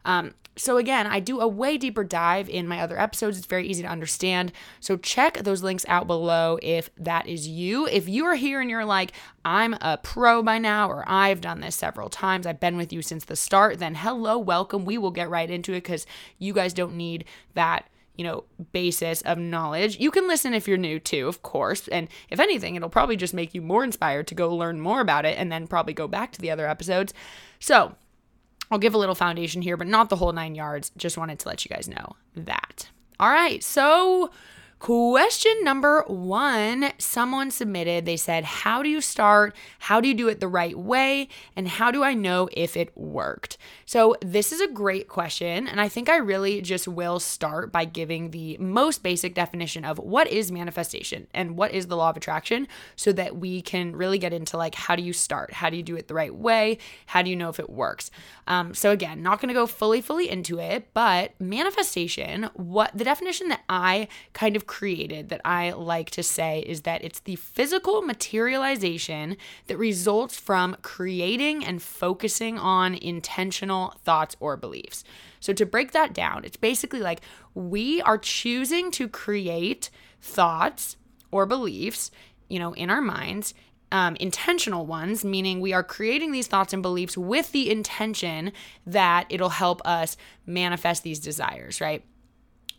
Um, 0.06 0.34
so, 0.60 0.75
again, 0.75 1.07
I 1.07 1.22
do 1.22 1.40
a 1.40 1.48
way 1.48 1.78
deeper 1.78 2.04
dive 2.04 2.50
in 2.50 2.68
my 2.68 2.81
other 2.81 3.00
episodes. 3.00 3.38
It's 3.38 3.48
very 3.48 3.66
easy 3.66 3.81
to 3.84 3.88
understand. 3.88 4.51
So, 4.81 4.98
check 4.98 5.38
those 5.38 5.63
links 5.63 5.86
out 5.88 6.06
below 6.06 6.60
if 6.62 6.90
that 6.98 7.28
is 7.28 7.48
you. 7.48 7.88
If 7.88 8.10
you 8.10 8.25
are 8.25 8.36
here 8.36 8.60
and 8.60 8.69
you're 8.69 8.84
like, 8.84 9.13
I'm 9.46 9.75
a 9.75 9.98
pro 9.98 10.44
by 10.44 10.57
now, 10.57 10.90
or 10.90 11.06
I've 11.07 11.40
done 11.40 11.62
this 11.62 11.78
several 11.78 12.10
times, 12.10 12.46
I've 12.46 12.60
been 12.60 12.75
with 12.75 12.92
you 12.92 13.01
since 13.01 13.24
the 13.24 13.38
start, 13.38 13.80
then 13.80 13.96
hello, 13.96 14.38
welcome. 14.38 14.84
We 14.84 14.98
will 14.98 15.12
get 15.12 15.30
right 15.30 15.50
into 15.50 15.72
it 15.72 15.84
because 15.84 16.06
you 16.38 16.54
guys 16.54 16.74
don't 16.74 16.95
need 16.95 17.24
that 17.54 17.88
you 18.19 18.25
know, 18.25 18.44
basis 18.74 19.22
of 19.22 19.38
knowledge. 19.38 19.98
You 19.98 20.12
can 20.12 20.28
listen 20.28 20.54
if 20.54 20.68
you're 20.68 20.78
new 20.78 21.00
too, 21.00 21.30
of 21.30 21.42
course. 21.42 21.88
And 21.88 22.10
if 22.30 22.38
anything, 22.38 22.75
it'll 22.75 22.90
probably 22.90 23.16
just 23.16 23.34
make 23.34 23.54
you 23.54 23.62
more 23.62 23.81
inspired 23.81 24.28
to 24.28 24.36
go 24.36 24.54
learn 24.54 24.81
more 24.81 25.00
about 25.00 25.24
it 25.24 25.38
and 25.38 25.50
then 25.50 25.68
probably 25.68 25.94
go 25.94 26.06
back 26.06 26.34
to 26.34 26.42
the 26.42 26.52
other 26.52 26.68
episodes. 26.68 27.13
So, 27.62 27.95
I'll 28.71 28.80
give 28.80 28.94
a 28.94 28.98
little 28.98 29.16
foundation 29.16 29.62
here, 29.62 29.77
but 29.77 29.88
not 29.88 30.10
the 30.10 30.16
whole 30.16 30.31
nine 30.31 30.56
yards. 30.56 30.92
Just 30.98 31.18
wanted 31.18 31.39
to 31.39 31.48
let 31.48 31.66
you 31.66 31.69
guys 31.69 31.88
know 31.88 32.16
that. 32.36 32.89
All 33.19 33.30
right, 33.30 33.63
so 33.63 34.31
Question 34.80 35.62
number 35.62 36.06
one 36.07 36.94
someone 37.00 37.51
submitted, 37.51 38.06
they 38.06 38.16
said, 38.16 38.45
How 38.45 38.81
do 38.81 38.88
you 38.88 39.02
start? 39.02 39.54
How 39.78 39.99
do 39.99 40.07
you 40.07 40.14
do 40.14 40.30
it 40.30 40.40
the 40.40 40.47
right 40.47 40.78
way? 40.78 41.28
And 41.54 41.68
how 41.68 41.92
do 41.92 42.02
I 42.02 42.14
know 42.14 42.47
if 42.54 42.78
it 42.78 42.97
worked? 42.97 43.57
So, 43.90 44.16
this 44.22 44.52
is 44.52 44.62
a 44.62 44.68
great 44.68 45.08
question. 45.08 45.68
And 45.68 45.81
I 45.81 45.90
think 45.90 46.10
I 46.10 46.18
really 46.18 46.62
just 46.62 46.88
will 46.88 47.19
start 47.19 47.72
by 47.72 47.86
giving 47.86 48.30
the 48.30 48.56
most 48.60 49.02
basic 49.02 49.34
definition 49.34 49.84
of 49.84 49.98
what 49.98 50.28
is 50.28 50.52
manifestation 50.52 51.26
and 51.34 51.58
what 51.58 51.72
is 51.72 51.88
the 51.88 51.98
law 51.98 52.12
of 52.12 52.16
attraction 52.16 52.68
so 52.96 53.12
that 53.14 53.38
we 53.38 53.64
can 53.64 53.96
really 53.96 54.19
get 54.19 54.31
into 54.31 54.58
like, 54.58 54.76
how 54.76 54.96
do 54.96 55.02
you 55.02 55.12
start? 55.12 55.54
How 55.54 55.72
do 55.72 55.76
you 55.76 55.81
do 55.81 55.96
it 55.96 56.08
the 56.08 56.14
right 56.14 56.36
way? 56.36 56.78
How 57.08 57.24
do 57.24 57.31
you 57.31 57.36
know 57.36 57.50
if 57.50 57.60
it 57.60 57.68
works? 57.68 58.12
Um, 58.46 58.76
so, 58.76 58.92
again, 58.92 59.24
not 59.24 59.42
going 59.42 59.48
to 59.48 59.60
go 59.60 59.66
fully, 59.66 60.02
fully 60.02 60.30
into 60.30 60.60
it, 60.60 60.90
but 60.94 61.34
manifestation, 61.40 62.44
what 62.54 62.92
the 62.94 63.04
definition 63.04 63.48
that 63.48 63.64
I 63.69 64.08
kind 64.34 64.56
of 64.56 64.68
created 64.68 65.30
that 65.30 65.42
I 65.44 65.72
like 65.72 66.12
to 66.12 66.22
say 66.22 66.60
is 66.60 66.81
that 66.81 67.04
it's 67.04 67.22
the 67.22 67.38
physical 67.38 68.04
materialization 68.04 69.36
that 69.66 69.78
results 69.78 70.40
from 70.40 70.78
creating 70.84 71.66
and 71.66 71.81
focusing 71.81 72.60
on 72.60 72.94
intentional 72.94 73.79
thoughts 74.04 74.36
or 74.40 74.57
beliefs. 74.57 75.04
So, 75.40 75.54
to 75.54 75.66
break 75.66 75.92
that 75.92 76.14
down, 76.14 76.45
it's 76.45 76.57
basically 76.57 77.00
like 77.00 77.21
we 77.54 78.02
are 78.02 78.18
choosing 78.18 78.92
to 78.92 79.07
create 79.07 79.90
thoughts 80.21 80.98
or 81.31 81.45
beliefs, 81.45 82.12
you 82.50 82.59
know, 82.59 82.74
in 82.74 82.90
our 82.90 83.02
minds 83.02 83.54
um, 83.92 84.16
intentional 84.18 84.86
ones, 84.86 85.26
meaning 85.26 85.59
we 85.59 85.74
are 85.74 85.83
creating 85.83 86.31
these 86.31 86.48
thoughts 86.48 86.74
and 86.74 86.81
beliefs 86.81 87.18
with 87.18 87.52
the 87.52 87.71
intention 87.71 88.52
that 88.86 89.26
it'll 89.30 89.50
help 89.50 89.81
us 89.86 90.16
manifest 90.45 91.04
these 91.04 91.19
desires, 91.19 91.81
right? 91.81 92.04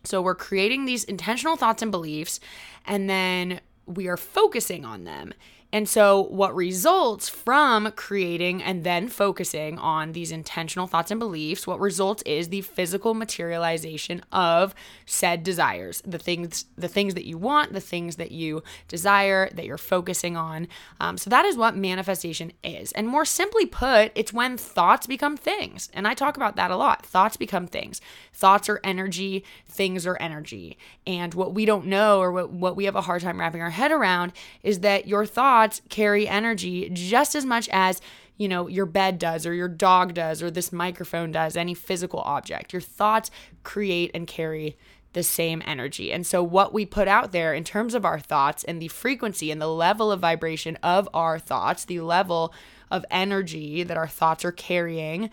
So 0.05 0.23
we're 0.23 0.35
creating 0.35 0.85
these 0.85 1.05
intentional 1.05 1.57
thoughts 1.57 1.83
and 1.83 1.91
beliefs, 1.91 2.41
and 2.87 3.11
then 3.11 3.61
we 3.87 4.07
are 4.07 4.17
focusing 4.17 4.85
on 4.85 5.05
them. 5.05 5.35
And 5.73 5.89
so, 5.89 6.23
what 6.23 6.55
results 6.55 7.29
from 7.29 7.93
creating 7.93 8.63
and 8.63 8.83
then 8.83 9.09
focusing 9.09 9.79
on 9.79 10.13
these 10.13 10.33
intentional 10.33 10.89
thoughts 10.89 11.11
and 11.11 11.21
beliefs, 11.21 11.67
what 11.67 11.79
results 11.79 12.23
is 12.27 12.49
the 12.49 12.63
physical 12.63 13.15
materialization 13.15 14.23
of 14.33 14.75
said 15.07 15.45
desires, 15.45 16.03
the 16.05 16.19
things, 16.19 16.65
the 16.77 16.89
things 16.89 17.15
that 17.15 17.25
you 17.25 17.39
want, 17.39 17.73
the 17.73 17.81
things 17.81 18.17
that 18.17 18.33
you 18.33 18.63
desire, 18.89 19.49
that 19.51 19.65
you're 19.65 19.79
focusing 19.79 20.37
on. 20.37 20.67
Um, 20.99 21.17
so 21.17 21.31
that 21.31 21.45
is 21.45 21.57
what 21.57 21.77
manifestation 21.77 22.53
is. 22.65 22.91
And 22.93 23.07
more 23.07 23.25
simply 23.25 23.67
put, 23.67 24.11
it's 24.17 24.33
when 24.33 24.57
thoughts 24.57 25.07
become 25.07 25.37
things. 25.37 25.89
And 25.95 26.09
I 26.09 26.15
talk 26.15 26.37
about 26.37 26.57
that 26.57 26.73
a 26.73 26.77
lot. 26.77 27.07
Thoughts 27.07 27.37
become 27.37 27.69
things. 27.69 28.01
Thoughts 28.33 28.69
are 28.69 28.81
energy. 28.83 29.45
Things 29.69 30.05
are 30.05 30.17
energy. 30.17 30.79
And 31.07 31.33
what 31.35 31.55
we 31.55 31.65
don't 31.65 31.87
know, 31.87 32.21
or 32.21 32.33
what 32.33 32.51
what 32.51 32.77
we 32.77 32.87
have 32.87 32.97
a 32.97 33.03
hard 33.03 33.23
time 33.23 33.39
wrapping 33.39 33.63
our 33.63 33.71
head 33.71 33.93
around, 33.93 34.33
is 34.65 34.81
that 34.81 35.07
your 35.07 35.27
thoughts 35.27 35.60
thoughts 35.61 35.83
carry 35.91 36.27
energy 36.27 36.89
just 36.91 37.35
as 37.35 37.45
much 37.45 37.69
as 37.71 38.01
you 38.39 38.49
know, 38.49 38.69
your 38.69 38.87
bed 38.87 39.19
does, 39.19 39.45
or 39.45 39.53
your 39.53 39.69
dog 39.69 40.15
does, 40.15 40.43
or 40.43 40.51
this 40.51 40.73
microphone 40.73 41.31
does, 41.31 41.59
any 41.59 41.75
physical 41.75 42.21
object. 42.21 42.73
Your 42.73 42.81
thoughts 42.81 43.31
create 43.65 44.11
and 44.15 44.27
carry 44.27 44.79
the 45.13 45.23
same 45.23 45.63
energy. 45.67 46.11
And 46.11 46.27
so, 46.27 46.43
what 46.43 46.73
we 46.73 46.87
put 46.87 47.07
out 47.07 47.33
there 47.33 47.53
in 47.53 47.65
terms 47.65 47.93
of 47.93 48.07
our 48.07 48.19
thoughts 48.19 48.65
and 48.65 48.81
the 48.81 48.89
frequency 48.89 49.51
and 49.51 49.61
the 49.61 49.69
level 49.69 50.11
of 50.11 50.21
vibration 50.21 50.77
of 50.77 51.07
our 51.13 51.39
thoughts, 51.39 51.85
the 51.85 52.01
level 52.01 52.55
of 52.91 53.05
energy 53.11 53.83
that 53.83 53.99
our 53.99 54.09
thoughts 54.09 54.43
are 54.43 54.53
carrying, 54.53 55.29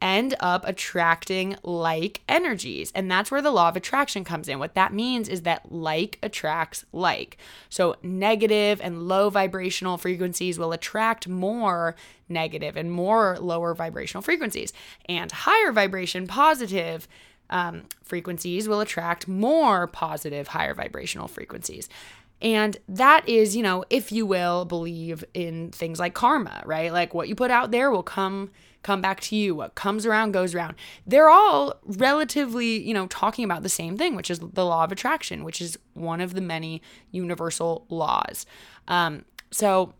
end 0.00 0.34
up 0.40 0.66
attracting 0.66 1.56
like 1.62 2.20
energies. 2.28 2.92
And 2.94 3.10
that's 3.10 3.30
where 3.30 3.42
the 3.42 3.50
law 3.50 3.68
of 3.68 3.76
attraction 3.76 4.24
comes 4.24 4.48
in. 4.48 4.58
What 4.58 4.74
that 4.74 4.92
means 4.92 5.28
is 5.28 5.42
that 5.42 5.72
like 5.72 6.18
attracts 6.22 6.84
like. 6.92 7.38
So 7.68 7.96
negative 8.02 8.80
and 8.82 9.08
low 9.08 9.30
vibrational 9.30 9.98
frequencies 9.98 10.58
will 10.58 10.72
attract 10.72 11.28
more 11.28 11.96
negative 12.28 12.76
and 12.76 12.90
more 12.90 13.38
lower 13.40 13.74
vibrational 13.74 14.22
frequencies. 14.22 14.72
And 15.08 15.32
higher 15.32 15.72
vibration, 15.72 16.26
positive 16.26 17.08
um, 17.48 17.84
frequencies 18.02 18.68
will 18.68 18.80
attract 18.80 19.28
more 19.28 19.86
positive, 19.86 20.48
higher 20.48 20.74
vibrational 20.74 21.28
frequencies. 21.28 21.88
And 22.42 22.76
that 22.88 23.26
is, 23.28 23.56
you 23.56 23.62
know, 23.62 23.84
if 23.88 24.12
you 24.12 24.26
will 24.26 24.64
believe 24.64 25.24
in 25.32 25.70
things 25.70 25.98
like 25.98 26.12
karma, 26.14 26.62
right? 26.66 26.92
Like 26.92 27.14
what 27.14 27.28
you 27.28 27.34
put 27.34 27.50
out 27.50 27.70
there 27.70 27.90
will 27.90 28.02
come 28.02 28.50
come 28.86 29.00
back 29.00 29.20
to 29.20 29.34
you. 29.34 29.52
What 29.52 29.74
comes 29.74 30.06
around 30.06 30.30
goes 30.30 30.54
around. 30.54 30.76
They're 31.04 31.28
all 31.28 31.74
relatively, 31.84 32.80
you 32.80 32.94
know, 32.94 33.08
talking 33.08 33.44
about 33.44 33.64
the 33.64 33.68
same 33.68 33.98
thing, 33.98 34.14
which 34.14 34.30
is 34.30 34.38
the 34.38 34.64
law 34.64 34.84
of 34.84 34.92
attraction, 34.92 35.42
which 35.42 35.60
is 35.60 35.76
one 35.94 36.20
of 36.20 36.34
the 36.34 36.40
many 36.40 36.80
universal 37.10 37.84
laws. 37.88 38.46
Um, 38.86 39.24
so, 39.50 39.92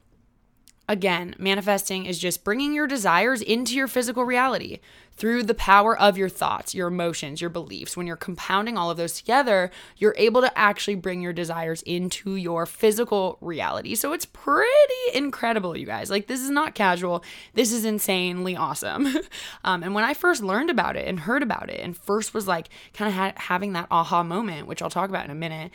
again, 0.88 1.35
manifesting 1.38 2.07
is 2.07 2.19
just 2.19 2.45
bringing 2.45 2.73
your 2.73 2.87
desires 2.87 3.43
into 3.43 3.75
your 3.75 3.88
physical 3.88 4.25
reality 4.25 4.78
through 5.16 5.43
the 5.43 5.55
power 5.55 5.99
of 5.99 6.19
your 6.19 6.28
thoughts, 6.28 6.75
your 6.75 6.88
emotions, 6.88 7.40
your 7.40 7.49
beliefs. 7.49 7.97
When 7.97 8.07
you're 8.07 8.16
compounding 8.16 8.76
all 8.76 8.90
of 8.90 8.99
those 8.99 9.14
together, 9.14 9.71
you're 9.97 10.14
able 10.19 10.43
to 10.43 10.59
actually 10.59 10.97
bring 10.97 11.23
your 11.23 11.33
desires 11.33 11.83
into 11.83 12.37
your 12.37 12.66
physical 12.66 13.38
reality. 13.40 13.95
So 13.95 14.12
it's 14.12 14.26
pretty 14.26 14.71
incredible, 15.14 15.76
you 15.76 15.87
guys. 15.87 16.11
Like, 16.11 16.26
this 16.26 16.40
is 16.40 16.50
not 16.50 16.75
casual. 16.75 17.25
This 17.55 17.73
is 17.73 17.85
insanely 17.85 18.57
awesome. 18.57 19.07
um, 19.64 19.83
and 19.83 19.95
when 19.95 20.05
I 20.05 20.12
first 20.12 20.43
learned 20.43 20.71
about 20.71 20.97
it 20.97 21.09
and 21.09 21.21
heard 21.21 21.43
about 21.43 21.71
it, 21.71 21.81
and 21.81 21.97
first 21.97 22.35
was 22.35 22.47
like 22.47 22.69
kind 22.93 23.09
of 23.09 23.14
ha- 23.14 23.33
having 23.37 23.73
that 23.73 23.88
aha 23.90 24.23
moment, 24.23 24.66
which 24.66 24.83
I'll 24.83 24.90
talk 24.90 25.09
about 25.09 25.25
in 25.25 25.31
a 25.31 25.35
minute 25.35 25.73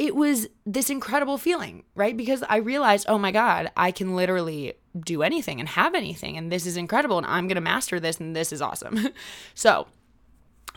it 0.00 0.16
was 0.16 0.48
this 0.64 0.88
incredible 0.88 1.36
feeling, 1.36 1.84
right? 1.94 2.16
Because 2.16 2.42
I 2.48 2.56
realized, 2.56 3.04
oh 3.06 3.18
my 3.18 3.32
God, 3.32 3.70
I 3.76 3.90
can 3.90 4.16
literally 4.16 4.72
do 4.98 5.22
anything 5.22 5.60
and 5.60 5.68
have 5.68 5.94
anything. 5.94 6.38
And 6.38 6.50
this 6.50 6.64
is 6.64 6.78
incredible. 6.78 7.18
And 7.18 7.26
I'm 7.26 7.48
going 7.48 7.56
to 7.56 7.60
master 7.60 8.00
this. 8.00 8.18
And 8.18 8.34
this 8.34 8.50
is 8.50 8.62
awesome. 8.62 9.10
so, 9.54 9.88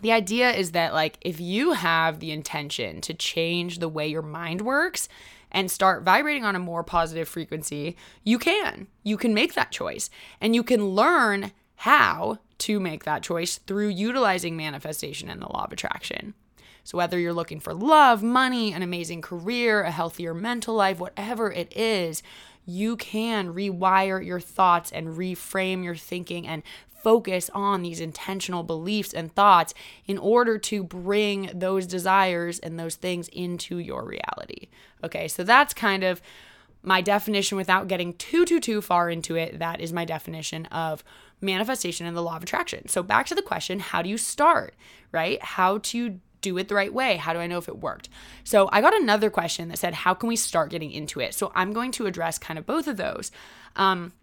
the 0.01 0.11
idea 0.11 0.51
is 0.51 0.71
that, 0.71 0.93
like, 0.93 1.19
if 1.21 1.39
you 1.39 1.71
have 1.71 2.19
the 2.19 2.31
intention 2.31 2.99
to 2.99 3.13
change 3.13 3.79
the 3.79 3.87
way 3.87 4.07
your 4.07 4.21
mind 4.21 4.59
works 4.59 5.07
and 5.53 5.71
start 5.71 6.03
vibrating 6.03 6.43
on 6.43 6.57
a 6.57 6.59
more 6.59 6.83
positive 6.83 7.29
frequency, 7.29 7.95
you 8.25 8.37
can. 8.37 8.87
You 9.03 9.15
can 9.15 9.33
make 9.33 9.53
that 9.53 9.71
choice. 9.71 10.09
And 10.41 10.53
you 10.53 10.63
can 10.63 10.87
learn 10.87 11.53
how 11.77 12.39
to 12.57 12.77
make 12.77 13.05
that 13.05 13.23
choice 13.23 13.57
through 13.59 13.87
utilizing 13.87 14.57
manifestation 14.57 15.29
and 15.29 15.41
the 15.41 15.47
law 15.47 15.63
of 15.63 15.71
attraction. 15.71 16.33
So, 16.83 16.97
whether 16.97 17.17
you're 17.17 17.33
looking 17.33 17.59
for 17.59 17.73
love, 17.73 18.21
money, 18.21 18.73
an 18.73 18.81
amazing 18.81 19.21
career, 19.21 19.83
a 19.83 19.91
healthier 19.91 20.33
mental 20.33 20.75
life, 20.75 20.99
whatever 20.99 21.51
it 21.51 21.71
is, 21.75 22.21
you 22.65 22.95
can 22.95 23.53
rewire 23.53 24.25
your 24.25 24.39
thoughts 24.39 24.91
and 24.91 25.17
reframe 25.17 25.83
your 25.83 25.95
thinking 25.95 26.47
and 26.47 26.63
focus 27.03 27.49
on 27.53 27.81
these 27.81 27.99
intentional 27.99 28.63
beliefs 28.63 29.13
and 29.13 29.33
thoughts 29.35 29.73
in 30.07 30.17
order 30.17 30.57
to 30.57 30.83
bring 30.83 31.49
those 31.53 31.85
desires 31.85 32.59
and 32.59 32.79
those 32.79 32.95
things 32.95 33.27
into 33.29 33.77
your 33.77 34.05
reality. 34.05 34.69
Okay, 35.03 35.27
so 35.27 35.43
that's 35.43 35.73
kind 35.73 36.03
of 36.03 36.21
my 36.81 37.01
definition 37.01 37.57
without 37.57 37.87
getting 37.87 38.13
too, 38.13 38.45
too, 38.45 38.59
too 38.59 38.81
far 38.81 39.09
into 39.09 39.35
it. 39.35 39.59
That 39.59 39.81
is 39.81 39.91
my 39.91 40.05
definition 40.05 40.65
of 40.67 41.03
manifestation 41.41 42.05
and 42.05 42.15
the 42.15 42.21
law 42.21 42.37
of 42.37 42.43
attraction. 42.43 42.87
So, 42.87 43.03
back 43.03 43.25
to 43.27 43.35
the 43.35 43.41
question 43.41 43.79
how 43.79 44.01
do 44.01 44.09
you 44.09 44.17
start, 44.17 44.75
right? 45.11 45.41
How 45.43 45.79
to 45.79 46.19
do 46.43 46.57
it 46.59 46.67
the 46.67 46.75
right 46.75 46.93
way? 46.93 47.17
How 47.17 47.33
do 47.33 47.39
I 47.39 47.47
know 47.47 47.57
if 47.57 47.67
it 47.67 47.79
worked? 47.79 48.09
So 48.43 48.69
I 48.71 48.81
got 48.81 48.95
another 48.95 49.31
question 49.31 49.69
that 49.69 49.79
said, 49.79 49.95
How 49.95 50.13
can 50.13 50.29
we 50.29 50.35
start 50.35 50.69
getting 50.69 50.91
into 50.91 51.19
it? 51.19 51.33
So 51.33 51.51
I'm 51.55 51.73
going 51.73 51.91
to 51.93 52.05
address 52.05 52.37
kind 52.37 52.59
of 52.59 52.67
both 52.67 52.87
of 52.87 52.97
those. 52.97 53.31
Um, 53.75 54.13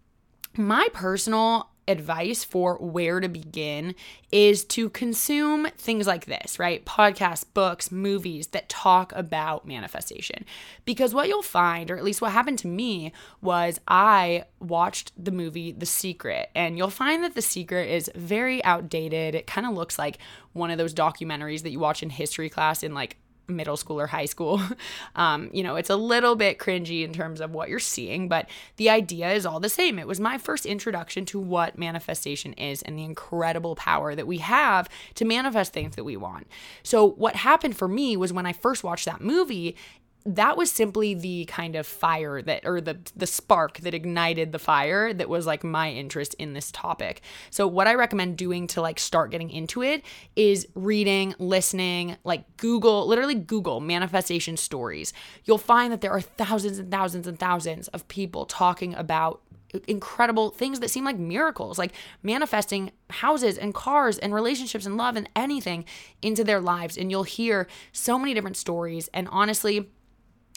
my 0.55 0.87
personal 0.93 1.70
advice 1.87 2.43
for 2.43 2.77
where 2.77 3.19
to 3.19 3.27
begin 3.27 3.95
is 4.31 4.63
to 4.63 4.89
consume 4.89 5.67
things 5.77 6.07
like 6.07 6.25
this, 6.25 6.57
right? 6.59 6.85
Podcasts, 6.85 7.45
books, 7.53 7.91
movies 7.91 8.47
that 8.47 8.69
talk 8.69 9.11
about 9.15 9.67
manifestation. 9.67 10.45
Because 10.85 11.13
what 11.13 11.27
you'll 11.27 11.41
find, 11.41 11.91
or 11.91 11.97
at 11.97 12.03
least 12.03 12.21
what 12.21 12.31
happened 12.31 12.59
to 12.59 12.67
me, 12.67 13.11
was 13.41 13.79
I 13.87 14.45
watched 14.59 15.11
the 15.21 15.31
movie 15.31 15.71
The 15.71 15.85
Secret, 15.85 16.49
and 16.55 16.77
you'll 16.77 16.89
find 16.89 17.23
that 17.23 17.35
The 17.35 17.41
Secret 17.41 17.89
is 17.89 18.09
very 18.15 18.63
outdated. 18.63 19.35
It 19.35 19.47
kind 19.47 19.67
of 19.67 19.73
looks 19.73 19.99
like 19.99 20.19
one 20.53 20.71
of 20.71 20.77
those 20.77 20.93
documentaries 20.93 21.63
that 21.63 21.71
you 21.71 21.79
watch 21.79 22.03
in 22.03 22.09
history 22.09 22.49
class 22.49 22.83
in 22.83 22.93
like 22.93 23.17
middle 23.47 23.77
school 23.77 23.99
or 23.99 24.07
high 24.07 24.25
school. 24.25 24.61
Um, 25.15 25.49
you 25.51 25.61
know, 25.61 25.75
it's 25.75 25.89
a 25.89 25.95
little 25.95 26.35
bit 26.35 26.57
cringy 26.57 27.03
in 27.03 27.11
terms 27.11 27.41
of 27.41 27.51
what 27.51 27.69
you're 27.69 27.79
seeing, 27.79 28.27
but 28.27 28.49
the 28.77 28.89
idea 28.89 29.31
is 29.31 29.45
all 29.45 29.59
the 29.59 29.69
same. 29.69 29.99
It 29.99 30.07
was 30.07 30.19
my 30.19 30.37
first 30.37 30.65
introduction 30.65 31.25
to 31.25 31.39
what 31.39 31.77
manifestation 31.77 32.53
is 32.53 32.81
and 32.81 32.97
the 32.97 33.03
incredible 33.03 33.75
power 33.75 34.15
that 34.15 34.27
we 34.27 34.37
have 34.37 34.87
to 35.15 35.25
manifest 35.25 35.73
things 35.73 35.95
that 35.95 36.03
we 36.03 36.15
want. 36.15 36.47
So, 36.81 37.05
what 37.05 37.35
happened 37.35 37.75
for 37.75 37.87
me 37.87 38.15
was 38.15 38.31
when 38.31 38.45
I 38.45 38.53
first 38.53 38.83
watched 38.83 39.05
that 39.05 39.21
movie, 39.21 39.75
that 40.25 40.57
was 40.57 40.71
simply 40.71 41.13
the 41.13 41.45
kind 41.45 41.75
of 41.75 41.87
fire 41.87 42.41
that 42.41 42.65
or 42.65 42.79
the 42.79 42.97
the 43.15 43.27
spark 43.27 43.79
that 43.79 43.93
ignited 43.93 44.51
the 44.51 44.59
fire 44.59 45.13
that 45.13 45.29
was 45.29 45.45
like 45.45 45.63
my 45.63 45.91
interest 45.91 46.33
in 46.35 46.53
this 46.53 46.71
topic. 46.71 47.21
So 47.49 47.67
what 47.67 47.87
I 47.87 47.95
recommend 47.95 48.37
doing 48.37 48.67
to 48.67 48.81
like 48.81 48.99
start 48.99 49.31
getting 49.31 49.49
into 49.49 49.81
it 49.81 50.03
is 50.35 50.67
reading, 50.75 51.33
listening, 51.39 52.17
like 52.23 52.57
Google, 52.57 53.07
literally 53.07 53.35
Google 53.35 53.79
manifestation 53.79 54.57
stories. 54.57 55.13
You'll 55.45 55.57
find 55.57 55.91
that 55.91 56.01
there 56.01 56.11
are 56.11 56.21
thousands 56.21 56.77
and 56.77 56.91
thousands 56.91 57.27
and 57.27 57.39
thousands 57.39 57.87
of 57.89 58.07
people 58.07 58.45
talking 58.45 58.93
about 58.95 59.41
incredible 59.87 60.49
things 60.49 60.79
that 60.79 60.89
seem 60.89 61.05
like 61.05 61.17
miracles, 61.17 61.77
like 61.77 61.93
manifesting 62.23 62.91
houses 63.09 63.57
and 63.57 63.73
cars 63.73 64.17
and 64.17 64.33
relationships 64.33 64.85
and 64.85 64.97
love 64.97 65.15
and 65.15 65.29
anything 65.35 65.85
into 66.21 66.43
their 66.43 66.59
lives. 66.59 66.97
And 66.97 67.09
you'll 67.09 67.23
hear 67.23 67.67
so 67.91 68.19
many 68.19 68.33
different 68.33 68.57
stories. 68.57 69.09
And 69.13 69.27
honestly, 69.31 69.89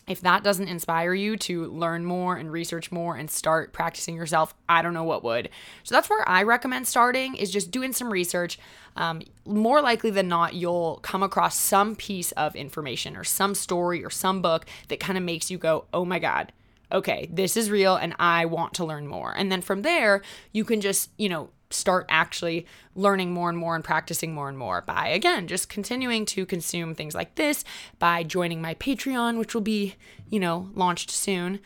if 0.06 0.20
that 0.20 0.44
doesn't 0.44 0.68
inspire 0.68 1.14
you 1.14 1.36
to 1.38 1.66
learn 1.66 2.04
more 2.04 2.36
and 2.36 2.52
research 2.52 2.92
more 2.92 3.16
and 3.16 3.30
start 3.30 3.72
practicing 3.72 4.14
yourself, 4.14 4.54
I 4.68 4.82
don't 4.82 4.94
know 4.94 5.04
what 5.04 5.24
would. 5.24 5.48
So 5.82 5.94
that's 5.94 6.10
where 6.10 6.28
I 6.28 6.42
recommend 6.42 6.86
starting 6.86 7.34
is 7.34 7.50
just 7.50 7.70
doing 7.70 7.92
some 7.92 8.12
research. 8.12 8.58
Um, 8.96 9.22
more 9.46 9.80
likely 9.80 10.10
than 10.10 10.28
not, 10.28 10.54
you'll 10.54 10.98
come 11.02 11.22
across 11.22 11.56
some 11.56 11.96
piece 11.96 12.32
of 12.32 12.54
information 12.54 13.16
or 13.16 13.24
some 13.24 13.54
story 13.54 14.04
or 14.04 14.10
some 14.10 14.42
book 14.42 14.66
that 14.88 15.00
kind 15.00 15.16
of 15.16 15.24
makes 15.24 15.50
you 15.50 15.58
go, 15.58 15.86
oh 15.92 16.04
my 16.04 16.18
God, 16.18 16.52
okay, 16.92 17.28
this 17.32 17.56
is 17.56 17.70
real 17.70 17.96
and 17.96 18.14
I 18.18 18.44
want 18.44 18.74
to 18.74 18.84
learn 18.84 19.06
more. 19.06 19.32
And 19.36 19.50
then 19.50 19.62
from 19.62 19.82
there, 19.82 20.22
you 20.52 20.64
can 20.64 20.80
just, 20.80 21.10
you 21.16 21.28
know, 21.28 21.48
start 21.74 22.06
actually 22.08 22.66
learning 22.94 23.32
more 23.32 23.48
and 23.48 23.58
more 23.58 23.74
and 23.74 23.84
practicing 23.84 24.34
more 24.34 24.48
and 24.48 24.56
more 24.56 24.80
by, 24.80 25.08
again, 25.08 25.46
just 25.46 25.68
continuing 25.68 26.24
to 26.26 26.46
consume 26.46 26.94
things 26.94 27.14
like 27.14 27.34
this, 27.34 27.64
by 27.98 28.22
joining 28.22 28.62
my 28.62 28.74
Patreon, 28.74 29.38
which 29.38 29.54
will 29.54 29.60
be, 29.60 29.94
you 30.28 30.40
know, 30.40 30.70
launched 30.74 31.10
soon. 31.10 31.60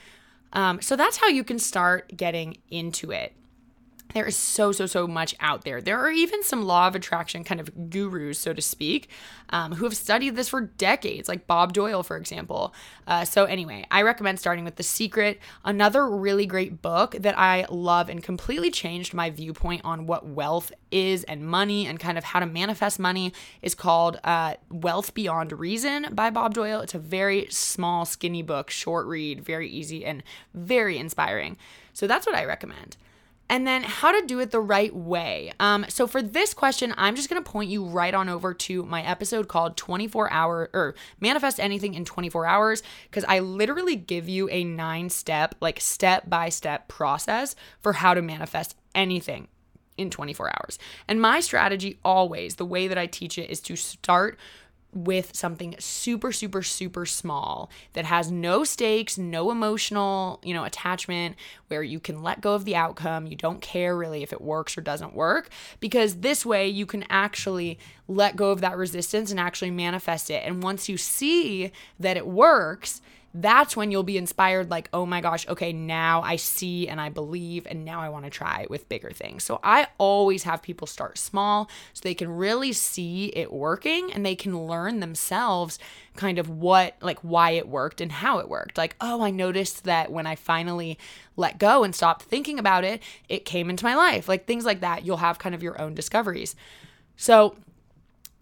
Um, 0.53 0.81
so 0.81 0.97
that's 0.97 1.19
how 1.19 1.29
you 1.29 1.45
can 1.45 1.59
start 1.59 2.17
getting 2.17 2.59
into 2.71 3.11
it. 3.11 3.35
There 4.15 4.27
is 4.27 4.37
so 4.37 4.73
so 4.73 4.87
so 4.87 5.07
much 5.07 5.35
out 5.41 5.65
there. 5.65 5.81
There 5.81 5.99
are 5.99 6.11
even 6.11 6.43
some 6.43 6.65
law 6.65 6.87
of 6.87 6.95
attraction 6.95 7.45
kind 7.45 7.61
of 7.61 7.91
gurus 7.91 8.38
so 8.38 8.53
to 8.53 8.62
speak 8.62 9.09
um, 9.50 9.73
who 9.73 9.85
have 9.85 9.97
studied 9.97 10.37
this 10.37 10.49
for 10.49 10.61
decades 10.61 11.29
like 11.29 11.47
bob 11.47 11.73
doyle 11.73 12.03
for 12.03 12.17
example. 12.17 12.75
Uh, 13.07 13.25
so 13.25 13.45
anyway 13.45 13.85
i 13.91 14.03
recommend 14.03 14.38
starting 14.38 14.65
with 14.65 14.77
the 14.77 14.83
secret 14.83 15.41
another 15.65 16.09
really 16.09 16.47
great 16.47 16.83
book 16.83 17.12
that 17.19 17.38
i 17.38 17.65
love 17.71 18.09
and 18.09 18.23
completely 18.23 18.71
changed 18.71 19.15
my 19.15 19.31
viewpoint 19.31 19.81
on 19.85 20.07
what 20.07 20.27
wealth 20.27 20.73
is 20.91 21.25
and 21.25 21.47
money 21.47 21.87
and 21.87 21.99
kind 22.00 22.19
of 22.19 22.25
how 22.25 22.41
to 22.41 22.47
manifest 22.47 22.99
money 22.99 23.33
is 23.62 23.75
called 23.75 24.19
uh, 24.25 24.55
wealth 24.71 25.15
beyond 25.15 25.53
reason 25.53 26.07
by 26.12 26.31
bob 26.31 26.55
doyle. 26.55 26.81
It's 26.81 26.95
a 26.95 26.99
very 26.99 27.47
small 27.50 28.05
skinny 28.05 28.43
book 28.43 28.71
short 28.71 29.07
read 29.07 29.45
very 29.45 29.69
easy 29.69 30.05
and 30.05 30.23
very 30.55 30.99
inspiring. 30.99 31.57
So 31.93 32.07
that's 32.07 32.27
what 32.27 32.35
i 32.35 32.45
recommend 32.45 32.97
and 33.49 33.67
then 33.67 33.83
how 33.83 34.12
to 34.12 34.26
do 34.26 34.40
it 34.40 34.50
the 34.50 34.61
right 34.61 34.95
way. 34.95 35.52
Um, 35.59 35.87
so 35.88 36.07
for 36.07 36.23
this 36.23 36.55
question, 36.55 36.95
I'm 36.97 37.17
just 37.17 37.28
gonna 37.28 37.43
point 37.43 37.71
you 37.71 37.85
right 37.85 38.14
on 38.14 38.28
over 38.28 38.55
to 38.55 38.85
my 38.85 39.02
episode 39.02 39.49
called 39.49 39.76
24 39.76 40.31
hour 40.33 40.71
or 40.73 40.95
manifest 41.21 41.59
anything 41.61 41.95
in 41.95 42.05
24 42.05 42.47
hours 42.47 42.83
because 43.05 43.25
I 43.28 43.40
literally 43.40 43.97
give 43.97 44.28
you 44.28 44.49
a 44.50 44.64
nine 44.64 45.11
step, 45.11 45.55
like 45.61 45.81
step 45.81 46.28
by 46.28 46.49
step 46.49 46.88
process 46.88 47.55
for 47.81 47.95
how 47.95 48.14
to 48.14 48.23
manifest 48.23 48.76
anything 48.95 49.49
in 49.97 50.11
24 50.11 50.49
hours. 50.49 50.78
And 51.09 51.21
my 51.21 51.40
strategy 51.40 51.99
always, 52.05 52.57
the 52.57 52.64
way 52.64 52.88
that 52.88 52.97
I 52.97 53.07
teach 53.07 53.37
it 53.37 53.50
is 53.50 53.61
to 53.62 53.76
start 53.76 54.38
with 54.95 55.37
something 55.37 55.75
super 55.78 56.33
super 56.33 56.62
super 56.62 57.04
small 57.04 57.71
that 57.92 58.07
has 58.07 58.30
no 58.30 58.64
stakes 58.64 59.18
no 59.18 59.50
emotional 59.50 60.40
you 60.42 60.54
know 60.54 60.64
attachment 60.64 61.37
where 61.68 61.83
you 61.83 62.00
can 62.00 62.23
let 62.23 62.40
go 62.40 62.54
of 62.54 62.64
the 62.64 62.76
outcome. 62.76 63.26
You 63.26 63.37
don't 63.37 63.61
care 63.61 63.97
really 63.97 64.23
if 64.23 64.33
it 64.33 64.40
works 64.40 64.76
or 64.76 64.80
doesn't 64.80 65.14
work 65.14 65.50
because 65.80 66.16
this 66.16 66.45
way 66.45 66.68
you 66.68 66.87
can 66.87 67.04
actually 67.09 67.78
let 68.09 68.37
go 68.37 68.50
of 68.50 68.61
that 68.62 68.76
resistance 68.76 69.30
and 69.30 69.38
actually 69.38 69.71
manifest 69.71 70.30
it. 70.30 70.42
And 70.45 70.62
once 70.62 70.88
you 70.88 70.97
see 70.97 71.73
that 72.00 72.16
it 72.16 72.26
works 72.26 73.00
that's 73.35 73.77
when 73.77 73.91
you'll 73.91 74.03
be 74.03 74.17
inspired 74.17 74.71
like 74.71 74.89
oh 74.93 75.05
my 75.05 75.21
gosh 75.21 75.47
okay 75.49 75.73
now 75.73 76.23
i 76.23 76.37
see 76.37 76.89
and 76.89 77.01
i 77.01 77.09
believe 77.09 77.67
and 77.69 77.85
now 77.85 78.01
i 78.01 78.09
want 78.09 78.25
to 78.25 78.31
try 78.31 78.67
with 78.71 78.89
bigger 78.89 79.11
things. 79.11 79.45
So 79.45 79.61
i 79.63 79.87
always 79.99 80.45
have 80.45 80.63
people 80.63 80.87
start 80.87 81.19
small 81.19 81.69
so 81.93 82.01
they 82.03 82.15
can 82.15 82.31
really 82.31 82.73
see 82.73 83.27
it 83.27 83.53
working 83.53 84.13
and 84.13 84.25
they 84.25 84.35
can 84.35 84.67
learn 84.67 85.01
themselves 85.01 85.79
kind 86.17 86.39
of 86.39 86.49
what 86.49 86.97
like 87.01 87.19
why 87.21 87.53
it 87.53 87.69
worked 87.69 88.01
and 88.01 88.11
how 88.11 88.39
it 88.39 88.49
worked. 88.49 88.79
Like 88.79 88.97
oh 89.01 89.23
i 89.23 89.31
noticed 89.31 89.85
that 89.85 90.11
when 90.11 90.27
i 90.27 90.35
finally 90.35 90.99
let 91.37 91.59
go 91.59 91.85
and 91.85 91.95
stopped 91.95 92.23
thinking 92.23 92.59
about 92.59 92.83
it 92.83 93.03
it 93.29 93.45
came 93.45 93.71
into 93.71 93.85
my 93.85 93.95
life 93.95 94.29
like 94.29 94.47
things 94.47 94.65
like 94.65 94.81
that. 94.81 95.05
You'll 95.05 95.19
have 95.19 95.39
kind 95.39 95.55
of 95.55 95.63
your 95.63 95.81
own 95.81 95.95
discoveries. 95.95 96.57
So 97.17 97.57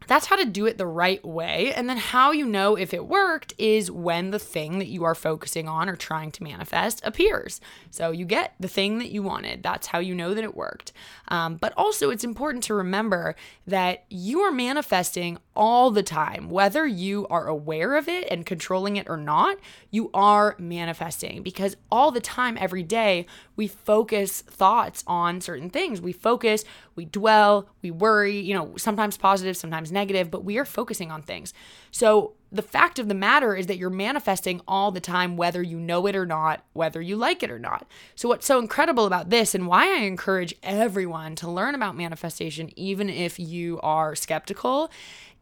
that's 0.06 0.26
how 0.26 0.36
to 0.36 0.44
do 0.44 0.66
it 0.66 0.78
the 0.78 0.86
right 0.86 1.24
way. 1.24 1.72
And 1.72 1.88
then 1.88 1.96
how 1.96 2.30
you 2.32 2.46
know 2.46 2.76
if 2.76 2.94
it 2.94 3.06
worked 3.06 3.54
is 3.58 3.90
when 3.90 4.30
the 4.30 4.38
thing 4.38 4.78
that 4.78 4.88
you 4.88 5.04
are 5.04 5.14
focusing 5.14 5.68
on 5.68 5.88
or 5.88 5.96
trying 5.96 6.30
to 6.32 6.42
manifest 6.42 7.00
appears. 7.04 7.60
So 7.90 8.10
you 8.10 8.24
get 8.24 8.54
the 8.60 8.68
thing 8.68 8.98
that 8.98 9.10
you 9.10 9.22
wanted. 9.22 9.62
That's 9.62 9.88
how 9.88 9.98
you 9.98 10.14
know 10.14 10.34
that 10.34 10.44
it 10.44 10.56
worked. 10.56 10.92
Um, 11.28 11.56
but 11.56 11.72
also, 11.76 12.10
it's 12.10 12.24
important 12.24 12.64
to 12.64 12.74
remember 12.74 13.34
that 13.66 14.04
you 14.08 14.40
are 14.40 14.52
manifesting 14.52 15.38
all 15.56 15.90
the 15.90 16.02
time, 16.02 16.50
whether 16.50 16.86
you 16.86 17.26
are 17.28 17.48
aware 17.48 17.96
of 17.96 18.08
it 18.08 18.28
and 18.30 18.44
controlling 18.46 18.96
it 18.96 19.08
or 19.08 19.16
not, 19.16 19.58
you 19.90 20.10
are 20.12 20.54
manifesting 20.58 21.42
because 21.42 21.76
all 21.90 22.10
the 22.10 22.20
time, 22.20 22.56
every 22.60 22.82
day, 22.82 23.26
we 23.56 23.66
focus 23.66 24.42
thoughts 24.42 25.02
on 25.06 25.40
certain 25.40 25.70
things. 25.70 26.00
We 26.00 26.12
focus, 26.12 26.64
we 26.94 27.06
dwell, 27.06 27.68
we 27.82 27.90
worry, 27.90 28.38
you 28.38 28.54
know, 28.54 28.76
sometimes 28.76 29.16
positive, 29.16 29.56
sometimes 29.56 29.90
negative, 29.90 30.30
but 30.30 30.44
we 30.44 30.58
are 30.58 30.64
focusing 30.64 31.10
on 31.10 31.22
things. 31.22 31.52
So 31.90 32.34
the 32.52 32.62
fact 32.62 32.98
of 32.98 33.08
the 33.08 33.14
matter 33.14 33.56
is 33.56 33.66
that 33.66 33.76
you're 33.76 33.90
manifesting 33.90 34.60
all 34.68 34.90
the 34.92 35.00
time, 35.00 35.36
whether 35.36 35.62
you 35.62 35.78
know 35.78 36.06
it 36.06 36.14
or 36.14 36.26
not, 36.26 36.64
whether 36.72 37.00
you 37.00 37.16
like 37.16 37.42
it 37.42 37.50
or 37.50 37.58
not. 37.58 37.86
So, 38.14 38.28
what's 38.28 38.46
so 38.46 38.58
incredible 38.58 39.04
about 39.04 39.30
this, 39.30 39.54
and 39.54 39.66
why 39.66 39.94
I 39.94 40.02
encourage 40.02 40.54
everyone 40.62 41.34
to 41.36 41.50
learn 41.50 41.74
about 41.74 41.96
manifestation, 41.96 42.70
even 42.78 43.10
if 43.10 43.38
you 43.38 43.80
are 43.82 44.14
skeptical, 44.14 44.90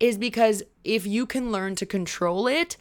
is 0.01 0.19
because 0.19 0.63
if 0.83 1.07
you 1.07 1.27
can 1.27 1.53
learn 1.53 1.75
to 1.77 1.87
control 1.87 2.47
it, 2.47 2.77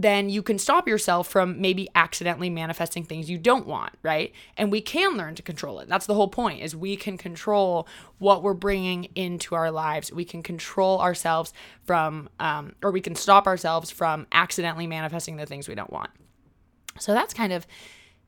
then 0.00 0.30
you 0.30 0.44
can 0.44 0.60
stop 0.60 0.86
yourself 0.86 1.26
from 1.26 1.60
maybe 1.60 1.88
accidentally 1.96 2.48
manifesting 2.48 3.02
things 3.02 3.28
you 3.28 3.36
don't 3.36 3.66
want, 3.66 3.94
right? 4.04 4.32
And 4.56 4.70
we 4.70 4.80
can 4.80 5.16
learn 5.16 5.34
to 5.34 5.42
control 5.42 5.80
it. 5.80 5.88
That's 5.88 6.06
the 6.06 6.14
whole 6.14 6.28
point 6.28 6.62
is 6.62 6.76
we 6.76 6.94
can 6.94 7.18
control 7.18 7.88
what 8.18 8.44
we're 8.44 8.54
bringing 8.54 9.04
into 9.16 9.56
our 9.56 9.72
lives. 9.72 10.12
We 10.12 10.24
can 10.24 10.44
control 10.44 11.00
ourselves 11.00 11.52
from 11.82 12.28
um, 12.38 12.76
or 12.80 12.92
we 12.92 13.00
can 13.00 13.16
stop 13.16 13.48
ourselves 13.48 13.90
from 13.90 14.28
accidentally 14.30 14.86
manifesting 14.86 15.36
the 15.36 15.46
things 15.46 15.66
we 15.66 15.74
don't 15.74 15.92
want. 15.92 16.10
So 17.00 17.12
that's 17.12 17.34
kind 17.34 17.52
of 17.52 17.66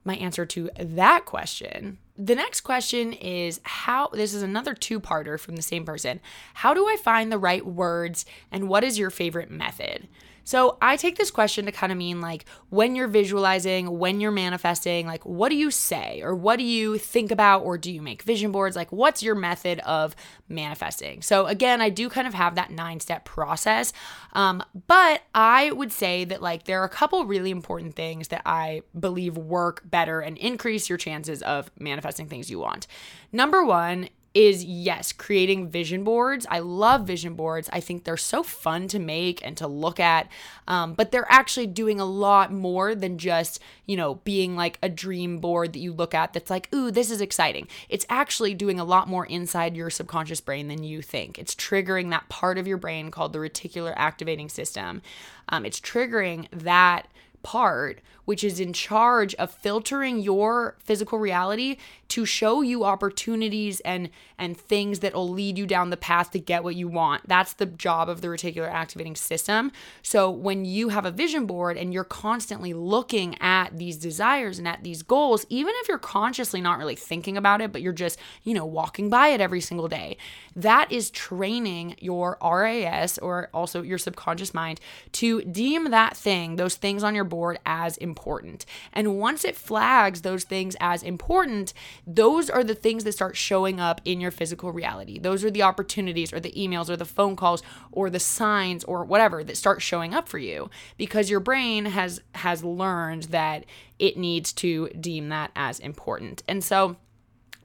my 0.05 0.17
answer 0.17 0.45
to 0.47 0.71
that 0.77 1.25
question. 1.25 1.99
The 2.17 2.35
next 2.35 2.63
question 2.63 3.13
is 3.13 3.61
how 3.63 4.09
this 4.09 4.35
is 4.35 4.43
another 4.43 4.75
two-parter 4.75 5.39
from 5.39 5.55
the 5.55 5.63
same 5.63 5.85
person. 5.85 6.21
How 6.55 6.75
do 6.75 6.89
I 6.89 6.97
find 6.97 7.31
the 7.31 7.39
right 7.39 7.65
words 7.65 8.27
and 8.51 8.69
what 8.69 8.83
is 8.83 8.99
your 8.99 9.11
favorite 9.11 9.53
method? 9.53 10.09
So 10.45 10.79
I 10.81 10.97
take 10.97 11.17
this 11.17 11.31
question 11.31 11.67
to 11.67 11.73
kind 11.73 11.93
of 11.93 11.99
mean 11.99 12.21
like 12.21 12.45
when 12.71 12.95
you're 12.95 13.09
visualizing, 13.09 13.99
when 13.99 14.21
you're 14.21 14.31
manifesting, 14.31 15.07
like 15.07 15.25
what 15.25 15.49
do 15.49 15.57
you 15.57 15.71
say 15.71 16.21
or 16.23 16.35
what 16.35 16.57
do 16.57 16.65
you 16.65 16.99
think 16.99 17.31
about 17.31 17.63
or 17.63 17.79
do 17.79 17.93
you 17.93 18.03
make 18.03 18.23
vision 18.23 18.53
boards? 18.53 18.77
Like 18.77 18.91
what's 18.93 19.23
your 19.23 19.35
method 19.35 19.81
of 19.81 20.17
manifesting? 20.49 21.23
So 21.23 21.47
again, 21.47 21.81
I 21.81 21.91
do 21.91 22.09
kind 22.09 22.27
of 22.27 22.35
have 22.35 22.55
that 22.55 22.71
nine 22.71 23.01
step 23.01 23.25
process. 23.25 23.93
Um, 24.33 24.63
but 24.87 25.23
I 25.35 25.71
would 25.73 25.93
say 25.93 26.25
that 26.25 26.43
like 26.43 26.65
there 26.65 26.81
are 26.81 26.87
a 26.87 26.91
couple 26.91 27.25
really 27.25 27.51
important 27.51 27.95
things 27.95 28.29
that 28.29 28.43
I 28.47 28.83
believe 28.99 29.37
work 29.37 29.83
better 29.85 30.21
and 30.21 30.39
increase 30.39 30.89
your 30.89 30.99
chances 30.99 31.43
of 31.43 31.71
manifesting 31.79 32.27
things 32.27 32.51
you 32.51 32.59
want. 32.59 32.87
Number 33.33 33.65
one 33.65 34.09
is 34.33 34.65
yes, 34.65 35.13
creating 35.13 35.69
vision 35.69 36.05
boards. 36.05 36.47
I 36.49 36.61
love 36.61 37.05
vision 37.05 37.35
boards. 37.35 37.69
I 37.73 37.81
think 37.81 38.05
they're 38.05 38.17
so 38.17 38.45
fun 38.45 38.87
to 38.89 39.01
make 39.01 39.45
and 39.45 39.57
to 39.57 39.67
look 39.67 39.99
at. 39.99 40.29
Um, 40.69 40.95
but 40.95 41.11
they're 41.11 41.31
actually 41.31 41.67
doing 41.67 41.99
a 41.99 42.05
lot 42.05 42.53
more 42.53 42.95
than 42.95 43.19
just, 43.19 43.61
you 43.87 43.97
know, 43.97 44.17
being 44.17 44.55
like 44.55 44.79
a 44.83 44.89
dream 44.89 45.39
board 45.39 45.73
that 45.73 45.81
you 45.81 45.93
look 45.93 46.15
at 46.15 46.33
that's 46.33 46.51
like, 46.51 46.73
ooh, 46.73 46.93
this 46.93 47.11
is 47.11 47.21
exciting. 47.21 47.67
It's 47.89 48.07
actually 48.09 48.55
doing 48.55 48.79
a 48.79 48.85
lot 48.85 49.09
more 49.09 49.27
inside 49.27 49.77
your 49.77 49.91
subconscious 49.91 50.41
brain 50.41 50.69
than 50.69 50.85
you 50.85 51.03
think. 51.03 51.37
It's 51.37 51.55
triggering 51.55 52.11
that 52.11 52.29
part 52.29 52.57
of 52.57 52.69
your 52.69 52.79
brain 52.79 53.11
called 53.11 53.33
the 53.33 53.41
reticular 53.41 53.95
activating 53.97 54.49
system. 54.49 55.03
Um, 55.49 55.67
it's 55.67 55.81
triggering 55.81 56.47
that 56.53 57.09
part, 57.43 58.01
which 58.25 58.45
is 58.45 58.61
in 58.61 58.73
charge 58.73 59.35
of 59.35 59.51
filtering 59.51 60.21
your 60.21 60.77
physical 60.79 61.19
reality 61.19 61.77
to 62.09 62.25
show 62.25 62.61
you 62.61 62.85
opportunities 62.85 63.81
and 63.81 64.11
and 64.39 64.57
things 64.57 65.01
that 65.01 65.15
will 65.15 65.29
lead 65.29 65.59
you 65.59 65.67
down 65.67 65.91
the 65.91 65.97
path 65.97 66.31
to 66.31 66.39
get 66.39 66.65
what 66.65 66.75
you 66.75 66.89
want. 66.89 67.29
That's 67.29 67.53
the 67.53 67.67
job 67.67 68.09
of 68.09 68.21
the 68.21 68.29
reticular 68.29 68.71
activating 68.71 69.15
system. 69.17 69.71
So 70.03 70.31
when 70.31 70.65
you 70.65 70.89
have 70.89 71.05
a 71.05 71.11
vision 71.11 71.47
board 71.47 71.77
and 71.77 71.93
you're 71.93 72.05
constantly 72.05 72.73
looking 72.73 73.41
at 73.41 73.77
these 73.77 73.97
desires 73.97 74.59
and 74.59 74.67
at 74.67 74.83
these 74.83 75.03
goals, 75.03 75.45
even 75.51 75.75
if 75.79 75.89
you're 75.89 75.99
consciously 75.99 76.61
not 76.61 76.79
really 76.79 76.97
thinking 76.97 77.37
about 77.37 77.61
it, 77.61 77.71
but 77.71 77.83
you're 77.83 77.93
just, 77.93 78.19
you 78.43 78.55
know, 78.55 78.65
walking 78.65 79.11
by 79.11 79.29
it 79.29 79.41
every 79.41 79.61
single 79.61 79.89
day, 79.89 80.17
that 80.57 80.91
is 80.91 81.11
training 81.11 81.97
your 81.99 82.39
RAS 82.43 83.19
or 83.19 83.51
also 83.53 83.83
your 83.83 83.99
subconscious 83.99 84.55
mind 84.55 84.81
to 85.13 85.43
deem 85.43 85.91
that 85.91 86.17
thing, 86.17 86.57
those 86.57 86.77
things 86.77 87.03
on 87.05 87.15
your 87.15 87.25
board 87.31 87.59
as 87.65 87.97
important. 87.97 88.67
And 88.93 89.19
once 89.19 89.43
it 89.43 89.57
flags 89.57 90.21
those 90.21 90.45
things 90.45 90.77
as 90.81 91.03
important, 91.03 91.73
those 92.07 92.51
are 92.51 92.63
the 92.63 92.75
things 92.75 93.05
that 93.05 93.13
start 93.13 93.37
showing 93.37 93.81
up 93.81 94.03
in 94.05 94.21
your 94.21 94.31
physical 94.31 94.73
reality. 94.73 95.19
Those 95.19 95.43
are 95.45 95.51
the 95.51 95.63
opportunities 95.63 96.33
or 96.33 96.41
the 96.41 96.53
emails 96.53 96.91
or 96.91 96.97
the 96.97 97.07
phone 97.07 97.37
calls 97.37 97.63
or 97.91 98.11
the 98.11 98.21
signs 98.21 98.85
or 98.85 99.05
whatever 99.05 99.43
that 99.45 99.57
start 99.57 99.81
showing 99.81 100.13
up 100.13 100.29
for 100.29 100.39
you 100.39 100.69
because 100.99 101.31
your 101.31 101.41
brain 101.41 101.87
has 101.87 102.21
has 102.35 102.63
learned 102.63 103.25
that 103.25 103.65
it 103.99 104.19
needs 104.19 104.53
to 104.53 104.89
deem 104.89 105.29
that 105.31 105.51
as 105.57 105.79
important. 105.79 106.43
And 106.47 106.63
so 106.63 106.97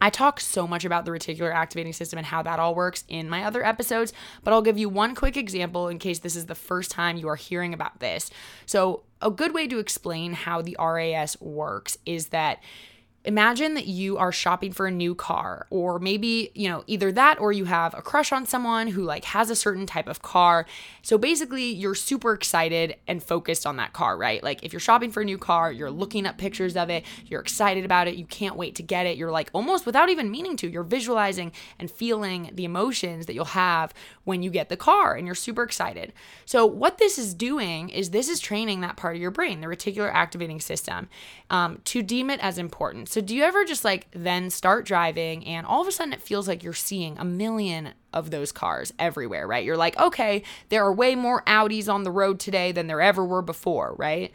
I 0.06 0.12
talk 0.12 0.40
so 0.40 0.68
much 0.68 0.86
about 0.86 1.06
the 1.06 1.10
reticular 1.10 1.52
activating 1.52 1.92
system 1.92 2.20
and 2.20 2.28
how 2.28 2.44
that 2.44 2.60
all 2.60 2.76
works 2.76 3.06
in 3.08 3.28
my 3.28 3.44
other 3.44 3.66
episodes, 3.66 4.14
but 4.44 4.54
I'll 4.54 4.62
give 4.62 4.78
you 4.78 4.88
one 4.88 5.16
quick 5.16 5.36
example 5.36 5.88
in 5.88 5.98
case 5.98 6.20
this 6.20 6.36
is 6.36 6.46
the 6.46 6.54
first 6.54 6.92
time 6.92 7.18
you 7.18 7.28
are 7.28 7.36
hearing 7.36 7.74
about 7.74 8.00
this. 8.00 8.30
So, 8.68 9.02
a 9.20 9.32
good 9.32 9.52
way 9.52 9.68
to 9.68 9.80
explain 9.80 10.34
how 10.34 10.62
the 10.62 10.78
RAS 10.80 11.42
works 11.42 11.98
is 12.06 12.28
that 12.28 12.62
imagine 13.26 13.74
that 13.74 13.88
you 13.88 14.18
are 14.18 14.32
shopping 14.32 14.72
for 14.72 14.88
a 14.88 14.92
new 14.92 15.16
car 15.16 15.68
or 15.70 16.00
maybe 16.00 16.52
you 16.54 16.70
know 16.70 16.84
either 16.88 17.12
that 17.12 17.40
or 17.40 17.52
you 17.52 17.66
have 17.66 17.94
a 17.94 18.02
crush 18.02 18.32
on 18.32 18.46
someone 18.46 18.88
who 18.88 19.04
like 19.04 19.26
has 19.26 19.50
a 19.50 19.56
certain 19.56 19.86
type 19.86 20.08
of 20.08 20.22
car. 20.22 20.66
So 21.02 21.18
basically 21.18 21.66
you're 21.66 21.96
super 21.96 22.34
excited 22.34 22.96
and 23.08 23.22
focused 23.22 23.66
on 23.66 23.78
that 23.78 23.94
car 23.94 24.18
right? 24.18 24.44
Like 24.44 24.64
if 24.64 24.74
you're 24.74 24.80
shopping 24.80 25.12
for 25.12 25.22
a 25.22 25.26
new 25.26 25.38
car 25.38 25.72
you're 25.72 25.92
looking 25.92 26.26
up 26.26 26.38
pictures 26.38 26.76
of 26.78 26.90
it 26.90 27.04
you're 27.26 27.42
excited 27.42 27.86
about 27.86 28.08
it 28.08 28.16
you 28.16 28.26
can't 28.26 28.56
wait 28.56 28.76
to 28.76 28.84
get 28.84 29.06
it. 29.06 29.18
You're 29.18 29.32
like 29.32 29.50
almost 29.54 29.86
without 29.86 30.10
even 30.10 30.32
meaning 30.32 30.56
to 30.58 30.70
you're 30.70 30.84
visualizing 30.84 31.52
and 31.80 31.90
feeling 31.90 32.52
the 32.54 32.66
emotions 32.66 33.26
that 33.26 33.34
you'll 33.34 33.46
have 33.46 33.94
when 34.24 34.44
you 34.44 34.50
get 34.50 34.70
the 34.70 34.78
car 34.78 35.16
and 35.16 35.26
you're 35.26 35.36
super 35.36 35.64
excited. 35.64 36.14
So 36.46 36.66
what 36.66 36.98
this 36.98 37.18
is 37.18 37.34
doing 37.34 37.90
is 37.90 38.12
this 38.12 38.30
is 38.30 38.40
training 38.40 38.82
that 38.82 38.98
part 38.98 39.16
of 39.16 39.22
your 39.22 39.32
brain 39.32 39.62
the 39.62 39.68
reticular 39.68 40.12
activating 40.14 40.60
system 40.60 41.10
um, 41.50 41.80
to 41.86 42.02
deem 42.02 42.30
it 42.30 42.40
as 42.40 42.58
important 42.58 43.10
so, 43.16 43.22
do 43.22 43.34
you 43.34 43.44
ever 43.44 43.64
just 43.64 43.86
like 43.86 44.08
then 44.12 44.50
start 44.50 44.86
driving 44.86 45.48
and 45.48 45.66
all 45.66 45.82
of 45.82 45.88
a 45.88 45.92
sudden 45.94 46.12
it 46.12 46.22
feels 46.22 46.50
like 46.50 46.64
you're 46.64 46.74
seeing 46.74 47.18
a 47.18 47.24
million 47.24 47.94
of 48.12 48.30
those 48.30 48.52
cars 48.52 48.92
everywhere, 49.00 49.48
right? 49.48 49.64
You're 49.64 49.78
like, 49.78 49.98
okay, 49.98 50.44
there 50.68 50.84
are 50.84 50.92
way 50.92 51.16
more 51.16 51.42
Audis 51.44 51.88
on 51.88 52.04
the 52.04 52.12
road 52.12 52.42
today 52.42 52.74
than 52.74 52.88
there 52.88 53.00
ever 53.00 53.24
were 53.24 53.42
before, 53.42 53.96
right? 53.98 54.34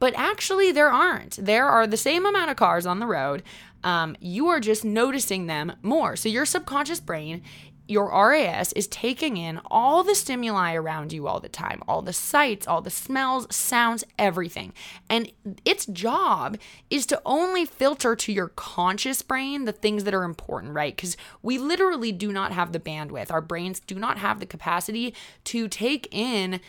But 0.00 0.12
actually, 0.16 0.72
there 0.72 0.90
aren't. 0.90 1.36
There 1.36 1.68
are 1.68 1.86
the 1.86 1.96
same 1.96 2.26
amount 2.26 2.50
of 2.50 2.56
cars 2.56 2.84
on 2.84 2.98
the 2.98 3.06
road. 3.06 3.44
Um, 3.84 4.16
you 4.18 4.48
are 4.48 4.58
just 4.58 4.84
noticing 4.84 5.46
them 5.46 5.74
more. 5.82 6.16
So, 6.16 6.28
your 6.28 6.46
subconscious 6.46 6.98
brain 6.98 7.44
your 7.88 8.10
RAS 8.10 8.72
is 8.72 8.86
taking 8.88 9.36
in 9.36 9.60
all 9.70 10.02
the 10.02 10.14
stimuli 10.14 10.74
around 10.74 11.12
you 11.12 11.28
all 11.28 11.40
the 11.40 11.48
time, 11.48 11.82
all 11.86 12.02
the 12.02 12.12
sights, 12.12 12.66
all 12.66 12.80
the 12.80 12.90
smells, 12.90 13.46
sounds, 13.54 14.04
everything. 14.18 14.72
And 15.08 15.30
its 15.64 15.86
job 15.86 16.58
is 16.90 17.06
to 17.06 17.22
only 17.24 17.64
filter 17.64 18.16
to 18.16 18.32
your 18.32 18.48
conscious 18.48 19.22
brain 19.22 19.64
the 19.64 19.72
things 19.72 20.04
that 20.04 20.14
are 20.14 20.24
important, 20.24 20.74
right? 20.74 20.94
Because 20.96 21.16
we 21.42 21.58
literally 21.58 22.12
do 22.12 22.32
not 22.32 22.52
have 22.52 22.72
the 22.72 22.80
bandwidth. 22.80 23.30
Our 23.30 23.40
brains 23.40 23.80
do 23.80 23.94
not 23.96 24.18
have 24.18 24.40
the 24.40 24.46
capacity 24.46 25.14
to 25.44 25.68
take 25.68 26.08
in 26.10 26.60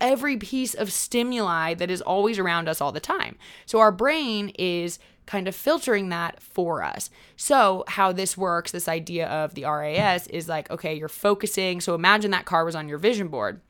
every 0.00 0.36
piece 0.36 0.74
of 0.74 0.92
stimuli 0.92 1.74
that 1.74 1.90
is 1.90 2.00
always 2.00 2.38
around 2.38 2.68
us 2.68 2.80
all 2.80 2.92
the 2.92 3.00
time. 3.00 3.36
So 3.66 3.80
our 3.80 3.92
brain 3.92 4.50
is 4.58 4.98
kind 5.30 5.46
of 5.46 5.54
filtering 5.54 6.08
that 6.08 6.42
for 6.42 6.82
us. 6.82 7.08
So, 7.36 7.84
how 7.86 8.10
this 8.10 8.36
works, 8.36 8.72
this 8.72 8.88
idea 8.88 9.28
of 9.28 9.54
the 9.54 9.62
RAS 9.64 10.26
is 10.26 10.48
like, 10.48 10.68
okay, 10.72 10.94
you're 10.94 11.08
focusing. 11.08 11.80
So, 11.80 11.94
imagine 11.94 12.32
that 12.32 12.46
car 12.46 12.64
was 12.64 12.74
on 12.74 12.88
your 12.88 12.98
vision 12.98 13.28
board 13.28 13.60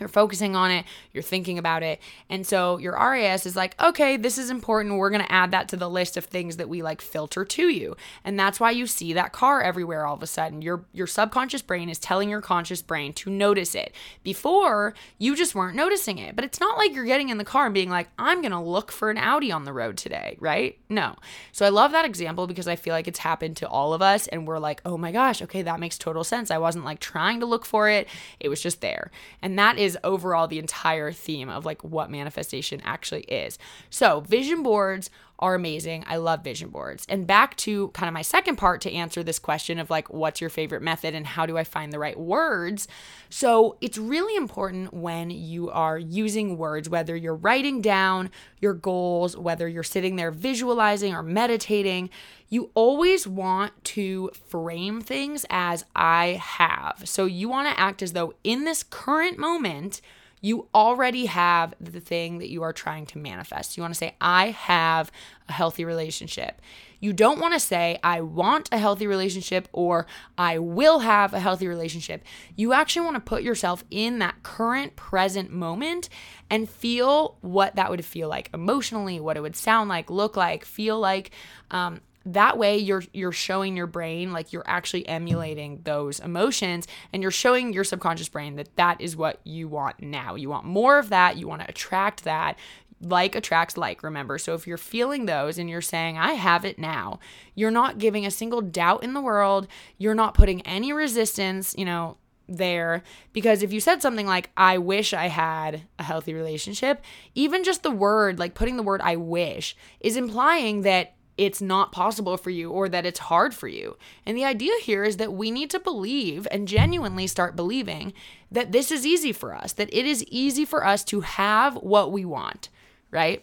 you're 0.00 0.08
focusing 0.08 0.56
on 0.56 0.70
it, 0.70 0.84
you're 1.12 1.22
thinking 1.22 1.58
about 1.58 1.82
it. 1.82 2.00
And 2.28 2.46
so 2.46 2.78
your 2.78 2.94
RAS 2.94 3.46
is 3.46 3.56
like, 3.56 3.80
okay, 3.80 4.16
this 4.16 4.38
is 4.38 4.50
important. 4.50 4.96
We're 4.96 5.10
going 5.10 5.24
to 5.24 5.32
add 5.32 5.50
that 5.52 5.68
to 5.70 5.76
the 5.76 5.90
list 5.90 6.16
of 6.16 6.24
things 6.24 6.56
that 6.56 6.68
we 6.68 6.82
like 6.82 7.00
filter 7.00 7.44
to 7.44 7.68
you. 7.68 7.96
And 8.24 8.38
that's 8.38 8.58
why 8.58 8.70
you 8.70 8.86
see 8.86 9.12
that 9.12 9.32
car 9.32 9.62
everywhere 9.62 10.06
all 10.06 10.14
of 10.14 10.22
a 10.22 10.26
sudden. 10.26 10.62
Your 10.62 10.84
your 10.92 11.06
subconscious 11.06 11.62
brain 11.62 11.88
is 11.88 11.98
telling 11.98 12.28
your 12.28 12.40
conscious 12.40 12.82
brain 12.82 13.12
to 13.14 13.30
notice 13.30 13.74
it. 13.74 13.94
Before, 14.22 14.94
you 15.18 15.36
just 15.36 15.54
weren't 15.54 15.76
noticing 15.76 16.18
it. 16.18 16.34
But 16.36 16.44
it's 16.44 16.60
not 16.60 16.78
like 16.78 16.94
you're 16.94 17.04
getting 17.04 17.28
in 17.28 17.38
the 17.38 17.44
car 17.44 17.66
and 17.66 17.74
being 17.74 17.90
like, 17.90 18.08
I'm 18.18 18.40
going 18.40 18.52
to 18.52 18.60
look 18.60 18.90
for 18.90 19.10
an 19.10 19.18
Audi 19.18 19.52
on 19.52 19.64
the 19.64 19.72
road 19.72 19.96
today, 19.96 20.36
right? 20.40 20.78
No. 20.88 21.16
So 21.52 21.66
I 21.66 21.68
love 21.68 21.92
that 21.92 22.04
example 22.04 22.46
because 22.46 22.68
I 22.68 22.76
feel 22.76 22.94
like 22.94 23.08
it's 23.08 23.18
happened 23.18 23.56
to 23.58 23.68
all 23.68 23.94
of 23.94 24.02
us 24.02 24.26
and 24.28 24.46
we're 24.46 24.58
like, 24.58 24.80
"Oh 24.84 24.96
my 24.96 25.12
gosh, 25.12 25.42
okay, 25.42 25.62
that 25.62 25.80
makes 25.80 25.98
total 25.98 26.24
sense. 26.24 26.50
I 26.50 26.58
wasn't 26.58 26.84
like 26.84 26.98
trying 26.98 27.40
to 27.40 27.46
look 27.46 27.64
for 27.64 27.88
it. 27.88 28.08
It 28.40 28.48
was 28.48 28.60
just 28.60 28.80
there." 28.80 29.10
And 29.40 29.58
that 29.58 29.78
is 29.82 29.98
overall 30.04 30.46
the 30.46 30.58
entire 30.58 31.12
theme 31.12 31.48
of 31.48 31.64
like 31.66 31.82
what 31.82 32.10
manifestation 32.10 32.80
actually 32.84 33.22
is. 33.22 33.58
So, 33.90 34.20
vision 34.20 34.62
boards 34.62 35.10
are 35.42 35.56
amazing. 35.56 36.04
I 36.06 36.16
love 36.18 36.44
vision 36.44 36.68
boards. 36.68 37.04
And 37.08 37.26
back 37.26 37.56
to 37.58 37.88
kind 37.88 38.06
of 38.06 38.14
my 38.14 38.22
second 38.22 38.56
part 38.56 38.80
to 38.82 38.92
answer 38.92 39.24
this 39.24 39.40
question 39.40 39.80
of 39.80 39.90
like, 39.90 40.08
what's 40.08 40.40
your 40.40 40.50
favorite 40.50 40.82
method 40.82 41.16
and 41.16 41.26
how 41.26 41.46
do 41.46 41.58
I 41.58 41.64
find 41.64 41.92
the 41.92 41.98
right 41.98 42.18
words? 42.18 42.86
So 43.28 43.76
it's 43.80 43.98
really 43.98 44.36
important 44.36 44.94
when 44.94 45.30
you 45.30 45.68
are 45.70 45.98
using 45.98 46.56
words, 46.58 46.88
whether 46.88 47.16
you're 47.16 47.34
writing 47.34 47.80
down 47.80 48.30
your 48.60 48.72
goals, 48.72 49.36
whether 49.36 49.66
you're 49.66 49.82
sitting 49.82 50.14
there 50.14 50.30
visualizing 50.30 51.12
or 51.12 51.24
meditating, 51.24 52.10
you 52.52 52.70
always 52.74 53.26
want 53.26 53.72
to 53.82 54.30
frame 54.50 55.00
things 55.00 55.46
as 55.48 55.86
I 55.96 56.38
have. 56.42 57.00
So 57.06 57.24
you 57.24 57.48
want 57.48 57.66
to 57.74 57.80
act 57.80 58.02
as 58.02 58.12
though 58.12 58.34
in 58.44 58.64
this 58.64 58.82
current 58.82 59.38
moment, 59.38 60.02
you 60.42 60.68
already 60.74 61.26
have 61.26 61.72
the 61.80 61.98
thing 61.98 62.40
that 62.40 62.50
you 62.50 62.62
are 62.62 62.74
trying 62.74 63.06
to 63.06 63.16
manifest. 63.16 63.78
You 63.78 63.82
want 63.82 63.94
to 63.94 63.98
say, 63.98 64.16
I 64.20 64.48
have 64.48 65.10
a 65.48 65.52
healthy 65.52 65.86
relationship. 65.86 66.60
You 67.00 67.14
don't 67.14 67.40
want 67.40 67.54
to 67.54 67.60
say, 67.60 67.98
I 68.04 68.20
want 68.20 68.68
a 68.70 68.76
healthy 68.76 69.06
relationship 69.06 69.66
or 69.72 70.06
I 70.36 70.58
will 70.58 70.98
have 70.98 71.32
a 71.32 71.40
healthy 71.40 71.68
relationship. 71.68 72.22
You 72.54 72.74
actually 72.74 73.06
want 73.06 73.16
to 73.16 73.20
put 73.20 73.42
yourself 73.42 73.82
in 73.90 74.18
that 74.18 74.42
current 74.42 74.94
present 74.94 75.50
moment 75.50 76.10
and 76.50 76.68
feel 76.68 77.38
what 77.40 77.76
that 77.76 77.88
would 77.88 78.04
feel 78.04 78.28
like 78.28 78.50
emotionally, 78.52 79.20
what 79.20 79.38
it 79.38 79.40
would 79.40 79.56
sound 79.56 79.88
like, 79.88 80.10
look 80.10 80.36
like, 80.36 80.66
feel 80.66 81.00
like. 81.00 81.30
Um, 81.70 82.02
that 82.26 82.58
way 82.58 82.78
you're 82.78 83.02
you're 83.12 83.32
showing 83.32 83.76
your 83.76 83.86
brain 83.86 84.32
like 84.32 84.52
you're 84.52 84.64
actually 84.66 85.06
emulating 85.08 85.80
those 85.84 86.20
emotions 86.20 86.86
and 87.12 87.22
you're 87.22 87.30
showing 87.30 87.72
your 87.72 87.84
subconscious 87.84 88.28
brain 88.28 88.56
that 88.56 88.74
that 88.76 89.00
is 89.00 89.16
what 89.16 89.40
you 89.44 89.68
want 89.68 90.00
now. 90.00 90.34
You 90.34 90.48
want 90.48 90.64
more 90.64 90.98
of 90.98 91.08
that. 91.10 91.36
You 91.36 91.48
want 91.48 91.62
to 91.62 91.68
attract 91.68 92.24
that. 92.24 92.58
Like 93.00 93.34
attracts 93.34 93.76
like 93.76 94.02
remember? 94.02 94.38
So 94.38 94.54
if 94.54 94.66
you're 94.66 94.78
feeling 94.78 95.26
those 95.26 95.58
and 95.58 95.68
you're 95.68 95.80
saying 95.80 96.18
i 96.18 96.32
have 96.34 96.64
it 96.64 96.78
now 96.78 97.18
you're 97.54 97.70
not 97.70 97.98
giving 97.98 98.24
a 98.24 98.30
single 98.30 98.60
doubt 98.60 99.02
in 99.02 99.12
the 99.12 99.20
world. 99.20 99.66
You're 99.98 100.14
not 100.14 100.34
putting 100.34 100.62
any 100.62 100.92
resistance 100.92 101.74
you 101.76 101.84
know 101.84 102.16
there. 102.48 103.02
Because 103.32 103.62
if 103.62 103.72
you 103.72 103.80
said 103.80 104.02
something 104.02 104.26
like 104.26 104.50
I 104.56 104.78
wish 104.78 105.12
I 105.12 105.28
had 105.28 105.82
a 105.98 106.02
healthy 106.02 106.34
relationship, 106.34 107.02
even 107.34 107.64
just 107.64 107.82
the 107.82 107.90
word 107.90 108.38
like 108.38 108.54
putting 108.54 108.76
the 108.76 108.82
word 108.82 109.00
I 109.02 109.16
wish 109.16 109.76
is 110.00 110.16
implying 110.16 110.82
that 110.82 111.14
it's 111.38 111.62
not 111.62 111.92
possible 111.92 112.36
for 112.36 112.50
you 112.50 112.70
or 112.70 112.88
that 112.88 113.06
it's 113.06 113.18
hard 113.18 113.54
for 113.54 113.68
you. 113.68 113.96
And 114.26 114.36
the 114.36 114.44
idea 114.44 114.72
here 114.82 115.02
is 115.02 115.16
that 115.16 115.32
we 115.32 115.50
need 115.50 115.70
to 115.70 115.80
believe 115.80 116.46
and 116.50 116.68
genuinely 116.68 117.26
start 117.26 117.56
believing 117.56 118.12
that 118.50 118.72
this 118.72 118.90
is 118.90 119.06
easy 119.06 119.32
for 119.32 119.54
us, 119.54 119.72
that 119.74 119.92
it 119.92 120.06
is 120.06 120.24
easy 120.24 120.64
for 120.64 120.86
us 120.86 121.02
to 121.04 121.20
have 121.20 121.76
what 121.76 122.12
we 122.12 122.24
want, 122.24 122.68
right? 123.10 123.42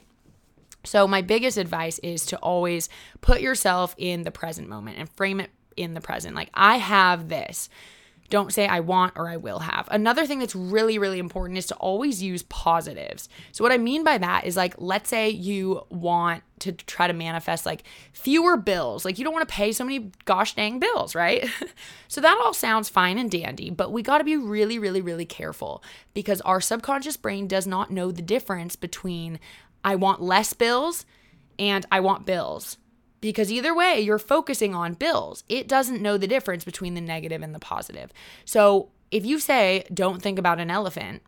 So, 0.86 1.08
my 1.08 1.22
biggest 1.22 1.58
advice 1.58 2.00
is 2.00 2.26
to 2.28 2.38
always 2.38 2.88
put 3.20 3.42
yourself 3.42 3.96
in 3.98 4.24
the 4.24 4.32
present 4.32 4.70
moment 4.70 4.98
and 4.98 5.10
frame 5.10 5.42
it 5.42 5.50
in 5.76 5.94
the 5.94 6.02
present. 6.02 6.36
Like, 6.36 6.50
I 6.54 6.78
have 6.78 7.28
this. 7.28 7.70
Don't 8.30 8.54
say 8.54 8.68
I 8.68 8.80
want 8.80 9.14
or 9.16 9.28
I 9.28 9.38
will 9.38 9.60
have. 9.60 9.88
Another 9.92 10.26
thing 10.26 10.40
that's 10.40 10.56
really, 10.56 10.98
really 11.00 11.20
important 11.20 11.58
is 11.58 11.66
to 11.68 11.76
always 11.76 12.22
use 12.22 12.44
positives. 12.44 13.28
So, 13.52 13.64
what 13.64 13.72
I 13.72 13.78
mean 13.78 14.04
by 14.04 14.18
that 14.18 14.46
is 14.46 14.56
like, 14.56 14.76
let's 14.78 15.10
say 15.10 15.30
you 15.30 15.86
want 15.90 16.44
to 16.60 16.72
try 16.74 17.08
to 17.08 17.14
manifest 17.14 17.66
like 17.66 17.84
fewer 18.14 18.58
bills. 18.58 19.06
Like, 19.06 19.18
you 19.18 19.24
don't 19.24 19.34
want 19.34 19.48
to 19.48 19.54
pay 19.54 19.72
so 19.72 19.84
many 19.84 20.12
gosh 20.26 20.56
dang 20.56 20.80
bills, 20.80 21.16
right? 21.16 21.50
so, 22.08 22.22
that 22.22 22.40
all 22.44 22.54
sounds 22.54 22.90
fine 22.90 23.18
and 23.18 23.32
dandy, 23.32 23.70
but 23.70 23.92
we 23.92 24.02
got 24.02 24.20
to 24.20 24.24
be 24.24 24.38
really, 24.38 24.78
really, 24.78 25.02
really 25.02 25.26
careful 25.26 25.84
because 26.14 26.42
our 26.42 26.62
subconscious 26.62 27.18
brain 27.18 27.48
does 27.48 27.66
not 27.66 27.92
know 27.92 28.12
the 28.12 28.22
difference 28.22 28.76
between 28.76 29.40
I 29.84 29.96
want 29.96 30.22
less 30.22 30.54
bills 30.54 31.06
and 31.58 31.86
I 31.92 32.00
want 32.00 32.26
bills 32.26 32.78
because 33.22 33.52
either 33.52 33.76
way, 33.76 34.00
you're 34.00 34.20
focusing 34.20 34.74
on 34.74 34.94
bills. 34.94 35.44
It 35.50 35.68
doesn't 35.68 36.02
know 36.02 36.18
the 36.18 36.28
difference 36.28 36.64
between 36.64 36.94
the 36.94 37.02
negative 37.02 37.42
and 37.42 37.54
the 37.54 37.60
positive. 37.60 38.12
So 38.46 38.90
if 39.12 39.26
you 39.26 39.40
say, 39.40 39.86
don't 39.94 40.22
think 40.22 40.40
about 40.40 40.60
an 40.60 40.72
elephant, 40.72 41.22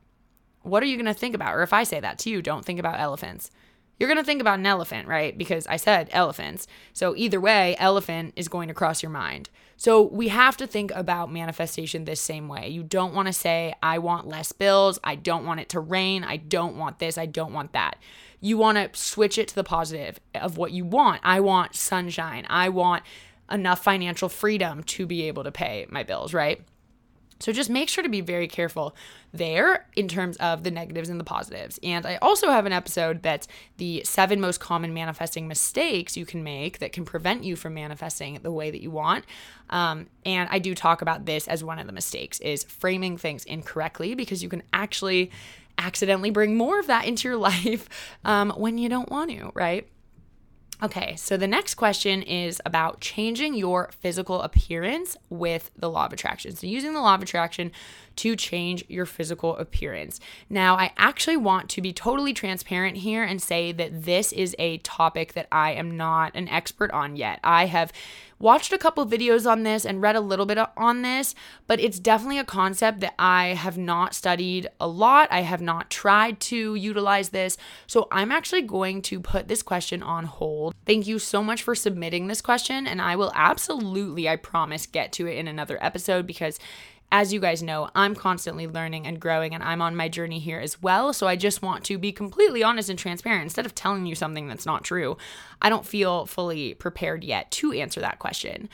what 0.62 0.84
are 0.84 0.88
you 0.88 0.96
going 0.96 1.06
to 1.06 1.14
think 1.14 1.36
about? 1.36 1.56
Or 1.56 1.64
if 1.64 1.74
I 1.74 1.84
say 1.84 2.00
that 2.00 2.20
to 2.20 2.30
you, 2.30 2.42
don't 2.42 2.64
think 2.64 2.80
about 2.80 3.00
elephants, 3.00 3.52
you're 4.00 4.08
going 4.08 4.18
to 4.18 4.24
think 4.24 4.42
about 4.42 4.60
an 4.60 4.66
elephant, 4.66 5.08
right? 5.08 5.38
Because 5.38 5.68
I 5.68 5.78
said 5.78 6.10
elephants. 6.12 6.66
So 6.94 7.16
either 7.16 7.40
way, 7.40 7.76
elephant 7.78 8.34
is 8.36 8.48
going 8.48 8.68
to 8.68 8.74
cross 8.74 9.04
your 9.04 9.12
mind. 9.12 9.50
So 9.78 10.02
we 10.02 10.30
have 10.30 10.58
to 10.58 10.68
think 10.68 10.92
about 10.92 11.32
manifestation 11.32 12.06
this 12.06 12.22
same 12.22 12.48
way. 12.48 12.70
You 12.70 12.84
don't 12.84 13.14
want 13.14 13.28
to 13.28 13.34
say, 13.34 13.74
I 13.82 14.00
want 14.00 14.28
less 14.28 14.52
bills. 14.52 15.00
I 15.04 15.16
don't 15.16 15.46
want 15.46 15.60
it 15.60 15.70
to 15.70 15.80
rain. 15.80 16.24
I 16.24 16.38
don't 16.38 16.78
want 16.78 17.00
this. 17.00 17.18
I 17.18 17.26
don't 17.26 17.54
want 17.54 17.74
that 17.74 17.98
you 18.42 18.58
want 18.58 18.78
to 18.78 19.00
switch 19.00 19.38
it 19.38 19.48
to 19.50 19.56
the 19.56 19.64
positive 19.64 20.20
of 20.36 20.58
what 20.58 20.72
you 20.72 20.84
want. 20.84 21.22
I 21.24 21.40
want 21.40 21.76
sunshine. 21.76 22.46
I 22.50 22.70
want 22.70 23.04
enough 23.50 23.84
financial 23.84 24.30
freedom 24.30 24.84
to 24.84 25.06
be 25.06 25.24
able 25.24 25.44
to 25.44 25.52
pay 25.52 25.86
my 25.90 26.04
bills, 26.04 26.34
right? 26.34 26.62
So 27.42 27.52
just 27.52 27.70
make 27.70 27.90
sure 27.90 28.04
to 28.04 28.10
be 28.10 28.22
very 28.22 28.48
careful 28.48 28.96
there 29.34 29.88
in 29.96 30.08
terms 30.08 30.38
of 30.38 30.64
the 30.64 30.72
negatives 30.72 31.10
and 31.10 31.20
the 31.20 31.24
positives. 31.24 31.80
And 31.82 32.06
I 32.06 32.18
also 32.22 32.52
have 32.52 32.66
an 32.66 32.72
episode 32.72 33.24
that's 33.24 33.48
the 33.78 34.04
seven 34.06 34.40
most 34.40 34.60
common 34.60 34.94
manifesting 34.94 35.48
mistakes 35.48 36.16
you 36.16 36.26
can 36.26 36.44
make 36.44 36.80
that 36.80 36.94
can 36.94 37.04
prevent 37.04 37.44
you 37.44 37.56
from 37.56 37.74
manifesting 37.74 38.40
the 38.44 38.52
way 38.52 38.70
that 38.70 38.82
you 38.82 38.92
want. 38.92 39.26
Um, 39.70 40.08
and 40.26 40.50
I 40.52 40.60
do 40.60 40.76
talk 40.76 41.02
about 41.02 41.26
this 41.26 41.48
as 41.48 41.64
one 41.64 41.80
of 41.80 41.88
the 41.88 41.94
mistakes 41.94 42.40
is 42.42 42.64
framing 42.64 43.18
things 43.18 43.44
incorrectly 43.46 44.14
because 44.14 44.44
you 44.44 44.50
can 44.50 44.62
actually 44.72 45.32
accidentally 45.82 46.30
bring 46.30 46.56
more 46.56 46.80
of 46.80 46.88
that 46.88 47.06
into 47.06 47.28
your 47.28 47.38
life 47.52 47.89
um, 48.24 48.52
when 48.52 48.78
you 48.78 48.89
don't 48.89 49.10
want 49.10 49.32
to, 49.32 49.52
right? 49.54 49.88
Okay, 50.84 51.15
so 51.15 51.38
the 51.38 51.48
next 51.48 51.76
question 51.76 52.24
is 52.24 52.60
about 52.65 53.02
changing 53.02 53.54
your 53.54 53.91
physical 54.00 54.41
appearance 54.41 55.15
with 55.30 55.70
the 55.78 55.88
law 55.88 56.08
of 56.08 56.13
attraction. 56.13 56.56
So, 56.56 56.65
using 56.65 56.96
the 56.96 57.02
law 57.02 57.13
of 57.13 57.22
attraction 57.22 57.72
to 58.15 58.36
change 58.36 58.84
your 58.88 59.06
physical 59.06 59.56
appearance. 59.58 60.20
Now, 60.50 60.76
I 60.78 60.91
actually 60.98 61.38
want 61.38 61.70
to 61.70 61.82
be 61.82 61.94
totally 61.94 62.34
transparent 62.34 62.98
here 62.98 63.24
and 63.24 63.39
say 63.39 63.72
that 63.74 64.06
this 64.06 64.32
is 64.32 64.56
a 64.58 64.80
topic 64.80 65.34
that 65.34 65.48
I 65.52 65.74
am 65.74 65.96
not 65.96 66.32
an 66.34 66.48
expert 66.48 66.89
on 66.89 67.15
yet. 67.15 67.39
I 67.44 67.67
have 67.67 67.94
watched 68.42 68.74
a 68.74 68.78
couple 68.78 69.06
videos 69.06 69.50
on 69.50 69.64
this 69.64 69.86
and 69.86 70.02
read 70.02 70.16
a 70.16 70.22
little 70.22 70.46
bit 70.46 70.58
on 70.76 71.02
this, 71.02 71.36
but 71.68 71.80
it's 71.80 72.00
definitely 72.00 72.40
a 72.40 72.44
concept 72.44 73.00
that 73.02 73.14
I 73.18 73.50
have 73.50 73.78
not 73.78 74.16
studied 74.16 74.68
a 74.80 74.88
lot. 74.88 75.28
I 75.32 75.42
have 75.42 75.62
not 75.62 75.90
tried 75.90 76.40
to 76.42 76.76
utilize 76.76 77.30
this. 77.30 77.58
So 77.88 78.08
I'm 78.12 78.32
actually 78.32 78.64
going 78.64 79.02
to 79.04 79.20
put 79.20 79.48
this 79.48 79.62
question 79.62 80.02
on 80.04 80.26
hold. 80.26 80.74
Thank 80.86 81.08
you 81.08 81.20
so 81.20 81.44
much 81.44 81.64
for 81.64 81.76
submitting 81.76 82.28
this 82.28 82.42
question, 82.42 82.88
and 82.88 83.02
I 83.02 83.16
will 83.16 83.32
absolutely, 83.36 84.28
I 84.28 84.36
promise, 84.36 84.86
get 84.86 85.12
to 85.14 85.28
it 85.28 85.38
in 85.38 85.48
another 85.48 85.78
episode 85.82 86.26
because 86.26 86.60
as 87.12 87.34
you 87.34 87.39
guys 87.39 87.62
know, 87.62 87.89
I'm 87.93 88.15
constantly 88.15 88.67
learning 88.67 89.06
and 89.06 89.19
growing, 89.19 89.54
and 89.54 89.63
I'm 89.63 89.82
on 89.82 89.95
my 89.95 90.08
journey 90.08 90.39
here 90.39 90.60
as 90.60 90.82
well. 90.82 91.12
So 91.13 91.28
I 91.28 91.36
just 91.36 91.62
want 91.62 91.84
to 91.86 91.97
be 91.97 92.12
completely 92.12 92.63
honest 92.63 92.89
and 92.89 92.97
transparent. 92.97 93.43
Instead 93.43 93.65
of 93.65 93.76
telling 93.76 94.06
you 94.06 94.15
something 94.15 94.47
that's 94.47 94.65
not 94.65 94.84
true, 94.84 95.17
I 95.62 95.69
don't 95.69 95.86
feel 95.86 96.26
fully 96.26 96.74
prepared 96.74 97.24
yet 97.24 97.52
to 97.52 97.74
answer 97.74 98.00
that 98.00 98.19
question. 98.19 98.69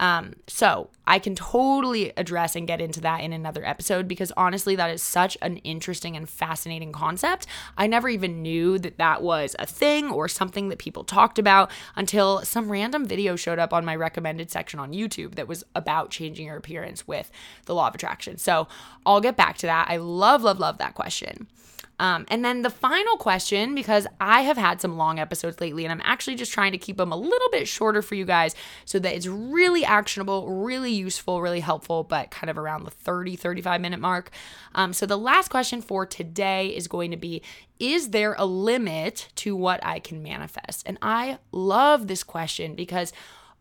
Um, 0.00 0.32
so 0.46 0.88
I 1.06 1.18
can 1.18 1.34
totally 1.34 2.12
address 2.16 2.56
and 2.56 2.66
get 2.66 2.80
into 2.80 3.02
that 3.02 3.20
in 3.20 3.34
another 3.34 3.64
episode 3.66 4.08
because 4.08 4.32
honestly, 4.34 4.74
that 4.76 4.90
is 4.90 5.02
such 5.02 5.36
an 5.42 5.58
interesting 5.58 6.16
and 6.16 6.26
fascinating 6.26 6.90
concept. 6.90 7.46
I 7.76 7.86
never 7.86 8.08
even 8.08 8.40
knew 8.40 8.78
that 8.78 8.96
that 8.96 9.22
was 9.22 9.54
a 9.58 9.66
thing 9.66 10.10
or 10.10 10.26
something 10.26 10.70
that 10.70 10.78
people 10.78 11.04
talked 11.04 11.38
about 11.38 11.70
until 11.96 12.40
some 12.44 12.72
random 12.72 13.04
video 13.04 13.36
showed 13.36 13.58
up 13.58 13.74
on 13.74 13.84
my 13.84 13.94
recommended 13.94 14.50
section 14.50 14.80
on 14.80 14.94
YouTube 14.94 15.34
that 15.34 15.46
was 15.46 15.64
about 15.74 16.10
changing 16.10 16.46
your 16.46 16.56
appearance 16.56 17.06
with 17.06 17.30
the 17.66 17.74
law 17.74 17.88
of 17.88 17.94
attraction. 17.94 18.38
So 18.38 18.68
I'll 19.04 19.20
get 19.20 19.36
back 19.36 19.58
to 19.58 19.66
that. 19.66 19.90
I 19.90 19.98
love, 19.98 20.42
love, 20.42 20.58
love 20.58 20.78
that 20.78 20.94
question. 20.94 21.46
Um, 22.00 22.24
and 22.28 22.42
then 22.42 22.62
the 22.62 22.70
final 22.70 23.18
question, 23.18 23.74
because 23.74 24.06
I 24.18 24.40
have 24.40 24.56
had 24.56 24.80
some 24.80 24.96
long 24.96 25.18
episodes 25.18 25.60
lately, 25.60 25.84
and 25.84 25.92
I'm 25.92 26.00
actually 26.02 26.34
just 26.34 26.50
trying 26.50 26.72
to 26.72 26.78
keep 26.78 26.96
them 26.96 27.12
a 27.12 27.16
little 27.16 27.50
bit 27.50 27.68
shorter 27.68 28.00
for 28.00 28.14
you 28.14 28.24
guys 28.24 28.54
so 28.86 28.98
that 28.98 29.14
it's 29.14 29.26
really 29.26 29.84
actionable, 29.84 30.48
really 30.48 30.92
useful, 30.92 31.42
really 31.42 31.60
helpful, 31.60 32.02
but 32.02 32.30
kind 32.30 32.48
of 32.48 32.56
around 32.56 32.84
the 32.84 32.90
30, 32.90 33.36
35 33.36 33.82
minute 33.82 34.00
mark. 34.00 34.30
Um, 34.74 34.94
so 34.94 35.04
the 35.04 35.18
last 35.18 35.48
question 35.48 35.82
for 35.82 36.06
today 36.06 36.68
is 36.68 36.88
going 36.88 37.10
to 37.10 37.18
be 37.18 37.42
Is 37.78 38.08
there 38.10 38.34
a 38.38 38.46
limit 38.46 39.28
to 39.36 39.54
what 39.54 39.84
I 39.84 39.98
can 39.98 40.22
manifest? 40.22 40.84
And 40.86 40.96
I 41.02 41.38
love 41.52 42.06
this 42.06 42.22
question 42.22 42.74
because 42.74 43.12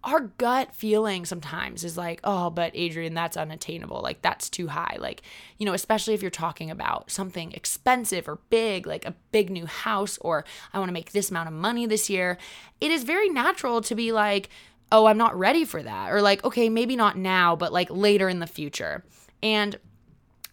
our 0.04 0.22
gut 0.22 0.74
feeling 0.74 1.26
sometimes 1.26 1.84
is 1.84 1.98
like, 1.98 2.22
oh, 2.24 2.50
but 2.50 2.72
Adrian, 2.74 3.14
that's 3.14 3.36
unattainable. 3.36 4.02
Like, 4.02 4.22
that's 4.22 4.50
too 4.50 4.68
high. 4.68 4.96
Like, 4.98 5.22
you 5.58 5.66
know, 5.66 5.74
especially 5.74 6.14
if 6.14 6.22
you're 6.22 6.32
talking 6.32 6.72
about 6.72 7.12
something 7.12 7.52
expensive 7.52 8.30
or 8.30 8.40
big, 8.50 8.88
like 8.88 9.06
a 9.06 9.16
big 9.32 9.50
new 9.50 9.66
house, 9.66 10.18
or 10.22 10.46
I 10.74 10.80
want 10.80 10.88
to 10.88 10.94
make 10.94 11.12
this 11.12 11.30
amount 11.30 11.50
of 11.50 11.54
money 11.54 11.86
this 11.86 12.10
year. 12.10 12.38
It 12.80 12.92
is 12.92 13.04
very 13.04 13.28
natural 13.28 13.82
to 13.82 13.96
be 13.96 14.14
like, 14.14 14.50
oh, 14.92 15.06
I'm 15.06 15.18
not 15.18 15.38
ready 15.38 15.66
for 15.66 15.84
that. 15.84 16.12
Or 16.12 16.22
like, 16.22 16.44
okay, 16.46 16.70
maybe 16.70 16.96
not 16.96 17.18
now, 17.18 17.56
but 17.56 17.74
like 17.74 17.90
later 17.92 18.30
in 18.30 18.40
the 18.40 18.48
future. 18.48 19.04
And 19.44 19.78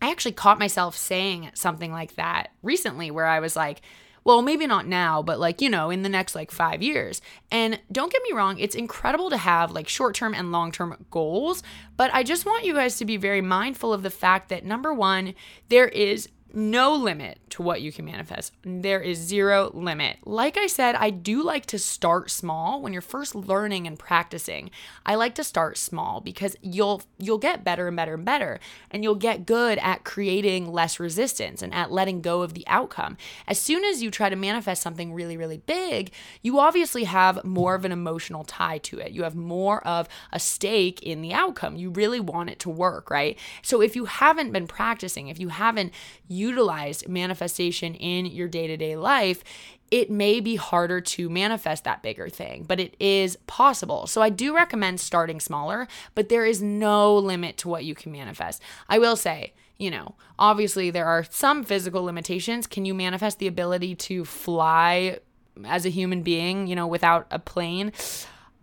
I 0.02 0.11
actually 0.11 0.32
caught 0.32 0.59
myself 0.59 0.96
saying 0.96 1.50
something 1.54 1.92
like 1.92 2.16
that 2.16 2.50
recently 2.62 3.11
where 3.11 3.26
I 3.26 3.40
was 3.40 3.56
like, 3.56 3.80
well, 4.26 4.42
maybe 4.42 4.66
not 4.66 4.88
now, 4.88 5.22
but 5.22 5.38
like, 5.38 5.62
you 5.62 5.70
know, 5.70 5.88
in 5.88 6.02
the 6.02 6.08
next 6.08 6.34
like 6.34 6.50
five 6.50 6.82
years. 6.82 7.22
And 7.52 7.78
don't 7.92 8.10
get 8.10 8.20
me 8.28 8.36
wrong, 8.36 8.58
it's 8.58 8.74
incredible 8.74 9.30
to 9.30 9.36
have 9.36 9.70
like 9.70 9.88
short 9.88 10.16
term 10.16 10.34
and 10.34 10.50
long 10.50 10.72
term 10.72 11.06
goals. 11.12 11.62
But 11.96 12.12
I 12.12 12.24
just 12.24 12.44
want 12.44 12.64
you 12.64 12.74
guys 12.74 12.96
to 12.96 13.04
be 13.04 13.18
very 13.18 13.40
mindful 13.40 13.92
of 13.92 14.02
the 14.02 14.10
fact 14.10 14.48
that 14.48 14.64
number 14.64 14.92
one, 14.92 15.34
there 15.68 15.86
is 15.86 16.28
no 16.52 16.94
limit 16.94 17.38
to 17.50 17.62
what 17.62 17.82
you 17.82 17.92
can 17.92 18.04
manifest. 18.04 18.52
There 18.62 19.00
is 19.00 19.18
zero 19.18 19.70
limit. 19.74 20.18
Like 20.24 20.56
I 20.56 20.66
said, 20.66 20.94
I 20.94 21.11
do 21.11 21.42
like 21.42 21.66
to 21.66 21.78
start 21.78 22.30
small 22.30 22.80
when 22.80 22.92
you're 22.92 23.02
first 23.02 23.35
learning 23.35 23.87
and 23.87 23.98
practicing. 23.98 24.70
I 25.04 25.14
like 25.14 25.35
to 25.37 25.44
start 25.44 25.78
small 25.78 26.20
because 26.20 26.56
you'll 26.61 27.02
you'll 27.18 27.38
get 27.38 27.64
better 27.64 27.88
and 27.88 27.96
better 27.96 28.14
and 28.14 28.24
better 28.24 28.61
and 28.90 29.02
you'll 29.02 29.14
get 29.14 29.46
good 29.46 29.78
at 29.78 30.04
creating 30.04 30.72
less 30.72 31.00
resistance 31.00 31.62
and 31.62 31.74
at 31.74 31.92
letting 31.92 32.20
go 32.20 32.42
of 32.42 32.54
the 32.54 32.66
outcome. 32.66 33.16
As 33.46 33.61
soon 33.61 33.85
as 33.85 34.02
you 34.02 34.11
try 34.11 34.28
to 34.28 34.37
manifest 34.37 34.82
something 34.82 35.12
really 35.12 35.37
really 35.37 35.59
big, 35.59 36.12
you 36.42 36.59
obviously 36.59 37.04
have 37.04 37.44
more 37.44 37.74
of 37.74 37.85
an 37.85 37.92
emotional 37.92 38.44
tie 38.44 38.78
to 38.78 38.98
it. 38.98 39.12
You 39.12 39.22
have 39.22 39.35
more 39.35 39.87
of 39.87 40.09
a 40.32 40.40
stake 40.40 41.02
in 41.02 41.22
the 41.22 41.32
outcome. 41.32 41.76
You 41.76 41.90
really 41.90 42.20
want 42.20 42.50
it 42.50 42.59
to 42.61 42.70
work, 42.70 43.11
right? 43.11 43.38
So 43.62 43.80
if 43.80 43.96
you 43.96 44.06
haven't 44.06 44.52
been 44.52 44.66
practicing, 44.66 45.28
if 45.28 45.38
you 45.38 45.48
haven't 45.48 45.92
utilized 46.37 47.09
manifestation 47.09 47.94
in 47.94 48.27
your 48.27 48.49
day 48.49 48.66
to 48.66 48.77
day 48.77 48.96
life, 48.96 49.42
it 49.90 50.11
may 50.11 50.40
be 50.40 50.57
harder 50.57 51.01
to 51.01 51.29
manifest 51.29 51.85
that 51.85 52.03
bigger 52.03 52.29
thing, 52.29 52.64
but 52.66 52.81
it 52.81 52.96
is 52.99 53.37
possible. 53.46 54.07
So 54.07 54.20
I 54.20 54.31
do 54.31 54.55
recommend 54.55 55.01
starting 55.01 55.40
smaller, 55.40 55.87
but 56.14 56.29
there 56.29 56.44
is 56.44 56.61
no 56.61 57.16
limit 57.16 57.57
to 57.59 57.68
what 57.68 57.85
you 57.85 57.94
can 57.94 58.12
manifest. 58.12 58.61
I 58.88 58.99
will 58.99 59.16
say, 59.16 59.53
you 59.79 59.90
know, 59.90 60.14
obviously 60.38 60.90
there 60.90 61.07
are 61.07 61.25
some 61.31 61.62
physical 61.62 62.03
limitations. 62.03 62.66
Can 62.66 62.85
you 62.85 62.94
manifest 62.94 63.38
the 63.38 63.46
ability 63.46 63.94
to 63.94 64.25
fly 64.25 65.18
as 65.64 65.87
a 65.87 65.90
human 65.90 66.22
being, 66.22 66.66
you 66.66 66.75
know, 66.75 66.87
without 66.87 67.27
a 67.31 67.38
plane? 67.38 67.92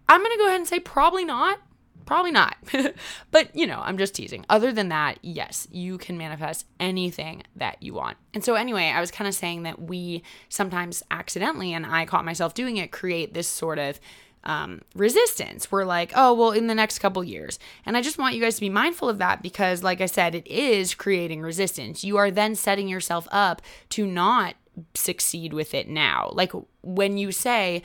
I'm 0.09 0.21
going 0.21 0.31
to 0.31 0.37
go 0.37 0.47
ahead 0.47 0.59
and 0.59 0.67
say 0.67 0.79
probably 0.79 1.23
not. 1.23 1.59
Probably 2.05 2.31
not. 2.31 2.57
but, 3.31 3.55
you 3.55 3.65
know, 3.67 3.81
I'm 3.83 3.97
just 3.97 4.15
teasing. 4.15 4.45
Other 4.49 4.71
than 4.71 4.89
that, 4.89 5.19
yes, 5.21 5.67
you 5.71 5.97
can 5.97 6.17
manifest 6.17 6.65
anything 6.79 7.43
that 7.55 7.81
you 7.81 7.93
want. 7.93 8.17
And 8.33 8.43
so, 8.43 8.55
anyway, 8.55 8.85
I 8.85 8.99
was 8.99 9.11
kind 9.11 9.27
of 9.27 9.33
saying 9.33 9.63
that 9.63 9.81
we 9.81 10.23
sometimes 10.49 11.03
accidentally, 11.11 11.73
and 11.73 11.85
I 11.85 12.05
caught 12.05 12.25
myself 12.25 12.53
doing 12.53 12.77
it, 12.77 12.91
create 12.91 13.33
this 13.33 13.47
sort 13.47 13.79
of 13.79 13.99
um, 14.43 14.81
resistance. 14.95 15.71
We're 15.71 15.85
like, 15.85 16.11
oh, 16.15 16.33
well, 16.33 16.51
in 16.51 16.67
the 16.67 16.75
next 16.75 16.99
couple 16.99 17.23
years. 17.23 17.59
And 17.85 17.95
I 17.95 18.01
just 18.01 18.17
want 18.17 18.35
you 18.35 18.41
guys 18.41 18.55
to 18.55 18.61
be 18.61 18.69
mindful 18.69 19.09
of 19.09 19.17
that 19.19 19.41
because, 19.41 19.83
like 19.83 20.01
I 20.01 20.05
said, 20.05 20.35
it 20.35 20.47
is 20.47 20.93
creating 20.93 21.41
resistance. 21.41 22.03
You 22.03 22.17
are 22.17 22.31
then 22.31 22.55
setting 22.55 22.87
yourself 22.87 23.27
up 23.31 23.61
to 23.89 24.05
not 24.05 24.55
succeed 24.95 25.53
with 25.53 25.73
it 25.73 25.87
now. 25.87 26.31
Like 26.33 26.51
when 26.81 27.17
you 27.17 27.31
say, 27.31 27.83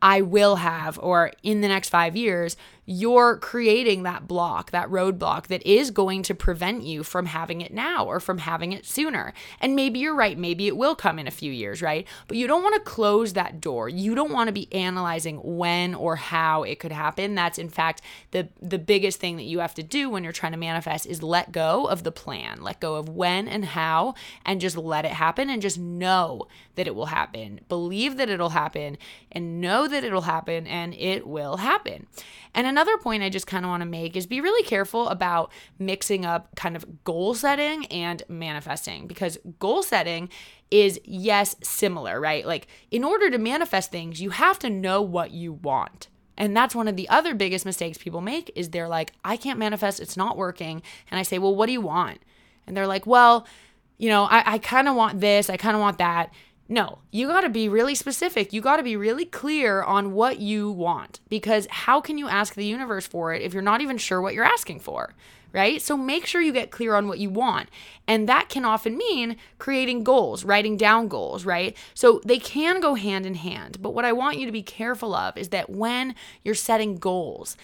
I 0.00 0.20
will 0.20 0.56
have, 0.56 0.98
or 0.98 1.32
in 1.42 1.60
the 1.60 1.68
next 1.68 1.88
five 1.88 2.14
years, 2.16 2.56
you're 2.90 3.36
creating 3.36 4.02
that 4.04 4.26
block, 4.26 4.70
that 4.70 4.88
roadblock 4.88 5.48
that 5.48 5.64
is 5.66 5.90
going 5.90 6.22
to 6.22 6.34
prevent 6.34 6.82
you 6.84 7.02
from 7.02 7.26
having 7.26 7.60
it 7.60 7.70
now 7.70 8.06
or 8.06 8.18
from 8.18 8.38
having 8.38 8.72
it 8.72 8.86
sooner. 8.86 9.34
And 9.60 9.76
maybe 9.76 9.98
you're 9.98 10.14
right, 10.14 10.38
maybe 10.38 10.66
it 10.66 10.76
will 10.76 10.94
come 10.94 11.18
in 11.18 11.26
a 11.26 11.30
few 11.30 11.52
years, 11.52 11.82
right? 11.82 12.06
But 12.28 12.38
you 12.38 12.46
don't 12.46 12.62
want 12.62 12.76
to 12.76 12.80
close 12.80 13.34
that 13.34 13.60
door. 13.60 13.90
You 13.90 14.14
don't 14.14 14.32
want 14.32 14.48
to 14.48 14.54
be 14.54 14.72
analyzing 14.72 15.36
when 15.44 15.94
or 15.94 16.16
how 16.16 16.62
it 16.62 16.80
could 16.80 16.90
happen. 16.90 17.34
That's 17.34 17.58
in 17.58 17.68
fact 17.68 18.00
the 18.30 18.48
the 18.58 18.78
biggest 18.78 19.20
thing 19.20 19.36
that 19.36 19.42
you 19.42 19.58
have 19.58 19.74
to 19.74 19.82
do 19.82 20.08
when 20.08 20.24
you're 20.24 20.32
trying 20.32 20.52
to 20.52 20.58
manifest 20.58 21.04
is 21.04 21.22
let 21.22 21.52
go 21.52 21.84
of 21.88 22.04
the 22.04 22.12
plan, 22.12 22.62
let 22.62 22.80
go 22.80 22.94
of 22.94 23.10
when 23.10 23.48
and 23.48 23.66
how 23.66 24.14
and 24.46 24.62
just 24.62 24.78
let 24.78 25.04
it 25.04 25.10
happen 25.10 25.50
and 25.50 25.60
just 25.60 25.78
know 25.78 26.48
that 26.76 26.86
it 26.86 26.94
will 26.94 27.06
happen. 27.06 27.60
Believe 27.68 28.16
that 28.16 28.30
it'll 28.30 28.48
happen 28.48 28.96
and 29.30 29.60
know 29.60 29.86
that 29.86 30.04
it'll 30.04 30.22
happen 30.22 30.66
and 30.66 30.94
it 30.94 31.26
will 31.26 31.58
happen. 31.58 32.06
And 32.54 32.66
another 32.66 32.77
point 32.98 33.22
I 33.22 33.28
just 33.28 33.46
kind 33.46 33.64
of 33.64 33.70
want 33.70 33.80
to 33.80 33.88
make 33.88 34.16
is 34.16 34.26
be 34.26 34.40
really 34.40 34.62
careful 34.62 35.08
about 35.08 35.50
mixing 35.78 36.24
up 36.24 36.54
kind 36.54 36.76
of 36.76 37.04
goal 37.04 37.34
setting 37.34 37.86
and 37.86 38.22
manifesting 38.28 39.06
because 39.06 39.38
goal 39.58 39.82
setting 39.82 40.28
is, 40.70 41.00
yes, 41.04 41.56
similar, 41.62 42.20
right? 42.20 42.46
Like, 42.46 42.66
in 42.90 43.04
order 43.04 43.30
to 43.30 43.38
manifest 43.38 43.90
things, 43.90 44.20
you 44.20 44.30
have 44.30 44.58
to 44.60 44.70
know 44.70 45.02
what 45.02 45.30
you 45.30 45.52
want. 45.52 46.08
And 46.38 46.56
that's 46.56 46.74
one 46.74 46.88
of 46.88 46.96
the 46.96 47.08
other 47.08 47.34
biggest 47.34 47.66
mistakes 47.66 47.98
people 47.98 48.20
make 48.20 48.50
is 48.54 48.70
they're 48.70 48.88
like, 48.88 49.12
I 49.24 49.36
can't 49.36 49.58
manifest, 49.58 50.00
it's 50.00 50.16
not 50.16 50.36
working. 50.36 50.82
And 51.10 51.18
I 51.18 51.22
say, 51.22 51.38
Well, 51.38 51.54
what 51.54 51.66
do 51.66 51.72
you 51.72 51.80
want? 51.80 52.20
And 52.66 52.76
they're 52.76 52.86
like, 52.86 53.06
Well, 53.06 53.46
you 53.98 54.08
know, 54.08 54.24
I, 54.24 54.54
I 54.54 54.58
kind 54.58 54.88
of 54.88 54.94
want 54.94 55.20
this, 55.20 55.50
I 55.50 55.56
kind 55.56 55.74
of 55.74 55.80
want 55.80 55.98
that. 55.98 56.32
No, 56.70 56.98
you 57.10 57.26
got 57.26 57.40
to 57.40 57.48
be 57.48 57.68
really 57.68 57.94
specific. 57.94 58.52
You 58.52 58.60
got 58.60 58.76
to 58.76 58.82
be 58.82 58.94
really 58.96 59.24
clear 59.24 59.82
on 59.82 60.12
what 60.12 60.38
you 60.38 60.70
want 60.70 61.20
because 61.30 61.66
how 61.70 62.02
can 62.02 62.18
you 62.18 62.28
ask 62.28 62.54
the 62.54 62.66
universe 62.66 63.06
for 63.06 63.32
it 63.32 63.40
if 63.40 63.54
you're 63.54 63.62
not 63.62 63.80
even 63.80 63.96
sure 63.96 64.20
what 64.20 64.34
you're 64.34 64.44
asking 64.44 64.80
for? 64.80 65.14
Right? 65.50 65.80
So 65.80 65.96
make 65.96 66.26
sure 66.26 66.42
you 66.42 66.52
get 66.52 66.70
clear 66.70 66.94
on 66.94 67.08
what 67.08 67.18
you 67.18 67.30
want. 67.30 67.70
And 68.06 68.28
that 68.28 68.50
can 68.50 68.66
often 68.66 68.98
mean 68.98 69.38
creating 69.56 70.04
goals, 70.04 70.44
writing 70.44 70.76
down 70.76 71.08
goals, 71.08 71.46
right? 71.46 71.74
So 71.94 72.20
they 72.22 72.38
can 72.38 72.80
go 72.80 72.94
hand 72.96 73.24
in 73.24 73.34
hand. 73.34 73.78
But 73.80 73.94
what 73.94 74.04
I 74.04 74.12
want 74.12 74.38
you 74.38 74.44
to 74.44 74.52
be 74.52 74.62
careful 74.62 75.14
of 75.14 75.38
is 75.38 75.48
that 75.48 75.70
when 75.70 76.14
you're 76.44 76.54
setting 76.54 76.98
goals, 76.98 77.56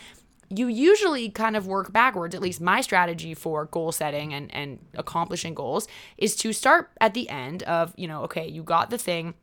you 0.50 0.68
usually 0.68 1.30
kind 1.30 1.56
of 1.56 1.66
work 1.66 1.92
backwards. 1.92 2.34
At 2.34 2.40
least 2.40 2.60
my 2.60 2.80
strategy 2.80 3.34
for 3.34 3.66
goal 3.66 3.92
setting 3.92 4.32
and, 4.32 4.54
and 4.54 4.78
accomplishing 4.94 5.54
goals 5.54 5.88
is 6.18 6.36
to 6.36 6.52
start 6.52 6.90
at 7.00 7.14
the 7.14 7.28
end 7.28 7.62
of, 7.64 7.92
you 7.96 8.08
know, 8.08 8.22
okay, 8.24 8.48
you 8.48 8.62
got 8.62 8.90
the 8.90 8.98
thing 8.98 9.34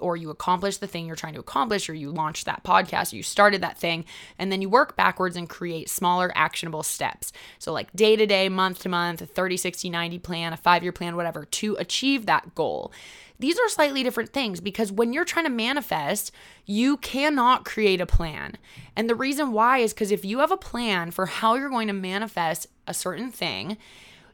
or 0.00 0.16
you 0.16 0.30
accomplish 0.30 0.78
the 0.78 0.86
thing 0.86 1.06
you're 1.06 1.16
trying 1.16 1.34
to 1.34 1.40
accomplish, 1.40 1.88
or 1.88 1.94
you 1.94 2.10
launch 2.10 2.44
that 2.44 2.64
podcast, 2.64 3.12
you 3.12 3.22
started 3.22 3.62
that 3.62 3.78
thing, 3.78 4.04
and 4.38 4.50
then 4.50 4.60
you 4.60 4.68
work 4.68 4.96
backwards 4.96 5.36
and 5.36 5.48
create 5.48 5.88
smaller 5.88 6.32
actionable 6.34 6.82
steps. 6.82 7.32
So, 7.58 7.72
like 7.72 7.92
day 7.92 8.16
to 8.16 8.26
day, 8.26 8.48
month 8.48 8.80
to 8.80 8.88
month, 8.88 9.22
a 9.22 9.26
30, 9.26 9.56
60, 9.56 9.90
90 9.90 10.18
plan, 10.18 10.52
a 10.52 10.56
five 10.56 10.82
year 10.82 10.92
plan, 10.92 11.16
whatever, 11.16 11.44
to 11.44 11.76
achieve 11.76 12.26
that 12.26 12.54
goal. 12.54 12.92
These 13.38 13.58
are 13.58 13.68
slightly 13.68 14.02
different 14.02 14.32
things 14.32 14.60
because 14.60 14.90
when 14.90 15.12
you're 15.12 15.24
trying 15.24 15.44
to 15.44 15.50
manifest, 15.50 16.32
you 16.64 16.96
cannot 16.96 17.64
create 17.64 18.00
a 18.00 18.06
plan. 18.06 18.56
And 18.96 19.10
the 19.10 19.14
reason 19.14 19.52
why 19.52 19.78
is 19.78 19.92
because 19.92 20.10
if 20.10 20.24
you 20.24 20.38
have 20.38 20.50
a 20.50 20.56
plan 20.56 21.10
for 21.10 21.26
how 21.26 21.54
you're 21.54 21.68
going 21.68 21.88
to 21.88 21.92
manifest 21.92 22.66
a 22.86 22.94
certain 22.94 23.30
thing, 23.30 23.76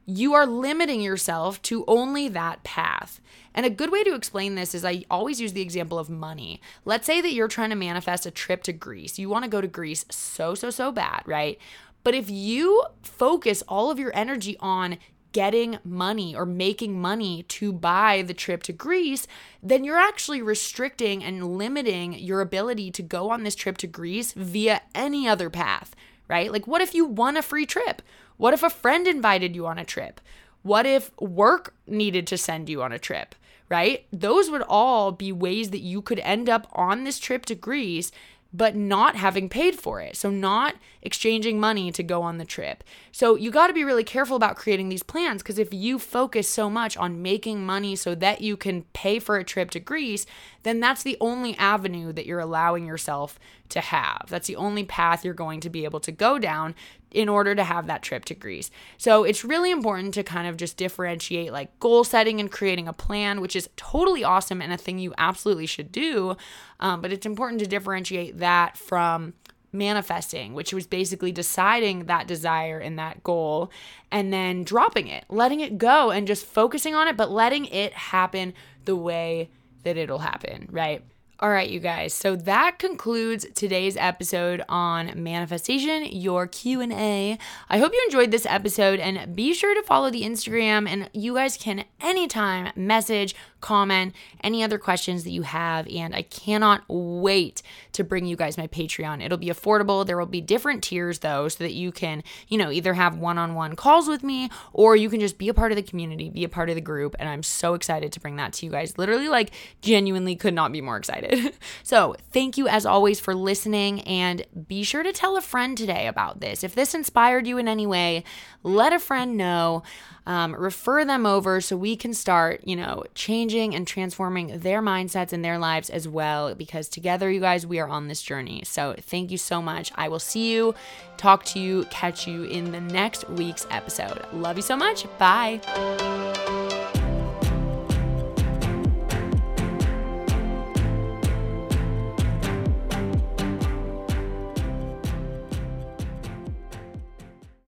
you 0.07 0.35
are 0.35 0.47
limiting 0.47 1.01
yourself 1.01 1.61
to 1.63 1.85
only 1.87 2.29
that 2.29 2.65
path. 2.65 3.21
And 3.55 3.67
a 3.67 3.71
good 3.71 3.93
way 3.93 4.03
to 4.05 4.15
explain 4.15 4.55
this 4.55 4.75
is 4.75 4.85
I 4.85 5.05
always 5.11 5.41
use 5.41 5.53
the 5.53 5.61
example 5.61 5.99
of 5.99 6.09
money. 6.09 6.61
Let's 6.85 7.07
say 7.07 7.21
that 7.21 7.33
you're 7.33 7.49
trying 7.49 7.71
to 7.71 7.77
manifest 7.77 8.27
a 8.27 8.31
trip 8.31 8.63
to 8.65 8.73
Greece. 8.73 9.19
You 9.19 9.29
want 9.29 9.45
to 9.45 9.51
go 9.51 9.61
to 9.61 9.69
Greece 9.69 10.05
so, 10.11 10.55
so, 10.55 10.71
so 10.71 10.91
bad, 10.91 11.23
right? 11.27 11.59
But 12.05 12.15
if 12.15 12.29
you 12.29 12.85
focus 13.03 13.63
all 13.69 13.91
of 13.91 13.99
your 13.99 14.11
energy 14.15 14.57
on 14.59 14.99
getting 15.33 15.79
money 15.83 16.35
or 16.37 16.45
making 16.45 17.01
money 17.01 17.43
to 17.45 17.73
buy 17.73 18.23
the 18.23 18.35
trip 18.35 18.63
to 18.65 18.73
Greece, 18.73 19.27
then 19.63 19.83
you're 19.83 19.99
actually 19.99 20.43
restricting 20.43 21.25
and 21.25 21.57
limiting 21.57 22.13
your 22.15 22.41
ability 22.41 22.91
to 22.91 23.03
go 23.03 23.31
on 23.31 23.43
this 23.43 23.55
trip 23.55 23.79
to 23.79 23.87
Greece 23.87 24.33
via 24.33 24.83
any 24.95 25.27
other 25.27 25.49
path, 25.49 25.95
right? 26.29 26.53
Like, 26.53 26.67
what 26.67 26.83
if 26.83 26.95
you 26.95 27.05
won 27.05 27.37
a 27.37 27.43
free 27.43 27.67
trip? 27.67 28.03
What 28.37 28.55
if 28.55 28.63
a 28.63 28.71
friend 28.71 29.07
invited 29.07 29.55
you 29.55 29.67
on 29.67 29.79
a 29.79 29.85
trip? 29.85 30.21
What 30.63 30.87
if 30.87 31.11
work 31.21 31.75
needed 31.87 32.27
to 32.29 32.39
send 32.39 32.69
you 32.69 32.83
on 32.83 32.93
a 32.93 32.99
trip? 32.99 33.35
right? 33.73 34.05
Those 34.13 34.51
would 34.51 34.61
all 34.69 35.13
be 35.13 35.33
ways 35.33 35.71
that 35.71 35.81
you 35.81 36.03
could 36.03 36.19
end 36.19 36.51
up 36.51 36.69
on 36.73 37.05
this 37.05 37.19
trip 37.19 37.47
to 37.47 37.55
Greece 37.55 38.13
but 38.53 38.77
not 38.77 39.17
having 39.17 39.49
paid 39.49 39.77
for 39.77 40.01
it. 40.01 40.17
So, 40.17 40.31
not 40.31 40.75
exchanging 41.01 41.59
money 41.59 41.91
to 41.93 42.03
go 42.03 42.23
on 42.23 42.37
the 42.37 42.45
trip. 42.45 42.85
So, 43.11 43.35
you 43.35 43.51
got 43.51 43.69
to 43.69 43.73
be 43.73 43.85
really 43.85 44.05
careful 44.05 44.37
about 44.37 44.57
creating 44.57 44.89
these 44.89 45.03
plans 45.03 45.43
because 45.43 45.59
if 45.59 45.73
you 45.73 45.99
focus 45.99 46.49
so 46.49 46.69
much 46.69 46.97
on 46.97 47.23
making 47.23 47.65
money 47.65 47.97
so 47.97 48.15
that 48.17 48.43
you 48.43 48.57
can 48.57 48.83
pay 48.93 49.19
for 49.19 49.37
a 49.37 49.45
trip 49.45 49.71
to 49.71 49.81
Greece, 49.81 50.27
then 50.65 50.81
that's 50.81 51.03
the 51.03 51.17
only 51.21 51.57
avenue 51.57 52.13
that 52.13 52.27
you're 52.27 52.41
allowing 52.41 52.87
yourself 52.87 53.39
to 53.71 53.81
have. 53.81 54.27
That's 54.29 54.49
the 54.49 54.57
only 54.57 54.85
path 54.85 55.25
you're 55.25 55.35
going 55.35 55.61
to 55.61 55.71
be 55.71 55.85
able 55.85 56.01
to 56.01 56.13
go 56.13 56.39
down 56.39 56.75
in 57.13 57.29
order 57.29 57.55
to 57.55 57.65
have 57.65 57.87
that 57.87 58.03
trip 58.03 58.25
to 58.27 58.35
Greece. 58.35 58.71
So 58.97 59.25
it's 59.25 59.45
really 59.45 59.71
important 59.71 60.15
to 60.15 60.23
kind 60.23 60.49
of 60.49 60.57
just 60.57 60.77
differentiate 60.77 61.53
like 61.53 61.79
goal 61.79 62.05
setting 62.05 62.41
and 62.41 62.51
creating 62.51 62.89
a 62.89 62.93
plan, 62.93 63.41
which 63.41 63.55
is 63.55 63.69
totally 63.77 64.25
awesome 64.25 64.61
and 64.63 64.73
a 64.73 64.77
thing 64.77 64.99
you 64.99 65.15
absolutely 65.19 65.67
should 65.67 65.93
do. 65.93 66.37
Um, 66.81 67.01
but 67.01 67.13
it's 67.13 67.27
important 67.27 67.61
to 67.61 67.67
differentiate 67.67 68.39
that 68.39 68.77
from 68.77 69.35
manifesting, 69.73 70.53
which 70.53 70.73
was 70.73 70.87
basically 70.87 71.33
deciding 71.33 72.05
that 72.05 72.27
desire 72.27 72.79
and 72.79 72.99
that 72.99 73.23
goal 73.23 73.71
and 74.11 74.33
then 74.33 74.65
dropping 74.65 75.09
it, 75.09 75.25
letting 75.29 75.61
it 75.61 75.79
go 75.79 76.11
and 76.11 76.27
just 76.27 76.45
focusing 76.45 76.95
on 76.95 77.09
it, 77.09 77.17
but 77.17 77.31
letting 77.31 77.67
it 77.67 77.93
happen 77.93 78.53
the 78.85 78.97
way 78.97 79.49
that 79.85 79.97
it'll 79.97 80.19
happen, 80.19 80.69
right? 80.71 81.03
All 81.43 81.51
right, 81.51 81.69
you 81.69 81.81
guys. 81.81 82.15
So 82.15 82.37
that 82.37 82.79
concludes 82.79 83.45
today's 83.57 83.97
episode 83.97 84.63
on 84.69 85.21
manifestation, 85.21 86.05
your 86.05 86.47
Q&A. 86.47 87.37
I 87.69 87.79
hope 87.79 87.93
you 87.93 88.01
enjoyed 88.07 88.31
this 88.31 88.47
episode 88.47 89.01
and 89.01 89.35
be 89.35 89.53
sure 89.53 89.75
to 89.75 89.83
follow 89.83 90.09
the 90.09 90.23
Instagram 90.23 90.89
and 90.89 91.11
you 91.13 91.35
guys 91.35 91.57
can 91.57 91.85
anytime 92.01 92.73
message, 92.77 93.35
comment, 93.63 94.15
any 94.45 94.63
other 94.63 94.77
questions 94.77 95.25
that 95.25 95.31
you 95.31 95.43
have 95.43 95.89
and 95.89 96.15
I 96.15 96.23
cannot 96.23 96.85
wait 96.89 97.63
to 97.93 98.05
bring 98.05 98.27
you 98.27 98.37
guys 98.37 98.59
my 98.59 98.67
Patreon. 98.67 99.25
It'll 99.25 99.39
be 99.39 99.47
affordable. 99.47 100.05
There 100.05 100.19
will 100.19 100.27
be 100.27 100.43
different 100.43 100.83
tiers 100.83 101.21
though 101.21 101.49
so 101.49 101.65
that 101.65 101.73
you 101.73 101.93
can, 101.93 102.23
you 102.49 102.59
know, 102.59 102.71
either 102.71 102.93
have 102.95 103.17
one-on-one 103.17 103.77
calls 103.77 104.09
with 104.09 104.23
me 104.23 104.51
or 104.75 104.97
you 104.97 105.09
can 105.09 105.21
just 105.21 105.39
be 105.39 105.49
a 105.49 105.55
part 105.55 105.73
of 105.73 105.77
the 105.77 105.83
community, 105.83 106.29
be 106.29 106.45
a 106.45 106.49
part 106.49 106.69
of 106.69 106.75
the 106.75 106.81
group 106.83 107.17
and 107.19 107.29
I'm 107.29 107.43
so 107.43 107.73
excited 107.73 108.13
to 108.13 108.21
bring 108.21 108.37
that 108.37 108.53
to 108.55 108.67
you 108.67 108.73
guys. 108.73 108.99
Literally 108.99 109.29
like 109.29 109.53
genuinely 109.81 110.37
could 110.37 110.55
not 110.55 110.73
be 110.73 110.81
more 110.81 110.97
excited. 110.97 111.55
so, 111.83 112.17
thank 112.33 112.59
you 112.59 112.69
as 112.69 112.85
always 112.85 113.21
for 113.21 113.35
listening, 113.35 114.01
and 114.03 114.45
be 114.67 114.83
sure 114.83 115.03
to 115.03 115.13
tell 115.13 115.37
a 115.37 115.41
friend 115.41 115.77
today 115.79 116.07
about 116.07 116.41
this. 116.41 116.65
If 116.65 116.75
this 116.75 116.95
inspired 116.95 117.47
you 117.47 117.59
in 117.59 117.69
any 117.69 117.87
way, 117.87 118.25
let 118.63 118.93
a 118.93 118.99
friend 118.99 119.37
know. 119.37 119.83
Um, 120.25 120.55
refer 120.55 121.05
them 121.05 121.27
over 121.27 121.61
so 121.61 121.77
we 121.77 121.97
can 121.97 122.15
start, 122.15 122.61
you 122.65 122.77
know, 122.77 123.03
changing 123.13 123.75
and 123.75 123.89
transforming 123.89 124.61
their 124.61 124.81
mindsets 124.81 125.33
and 125.33 125.45
their 125.45 125.59
lives 125.59 125.91
as 125.91 126.07
well. 126.07 126.55
Because 126.55 126.89
together, 126.89 127.29
you 127.29 127.41
guys, 127.41 127.67
we 127.67 127.81
are 127.81 127.89
on 127.89 128.07
this 128.07 128.23
journey. 128.23 128.63
So, 128.65 128.95
thank 129.01 129.33
you 129.33 129.39
so 129.39 129.61
much. 129.61 129.91
I 129.97 130.07
will 130.07 130.21
see 130.21 130.53
you, 130.53 130.77
talk 131.17 131.45
to 131.47 131.59
you, 131.59 131.87
catch 131.91 132.29
you 132.29 132.45
in 132.45 132.71
the 132.71 132.81
next 132.81 133.29
week's 133.31 133.67
episode. 133.69 134.25
Love 134.33 134.57
you 134.57 134.63
so 134.63 134.77
much. 134.77 135.07
Bye. 135.19 136.22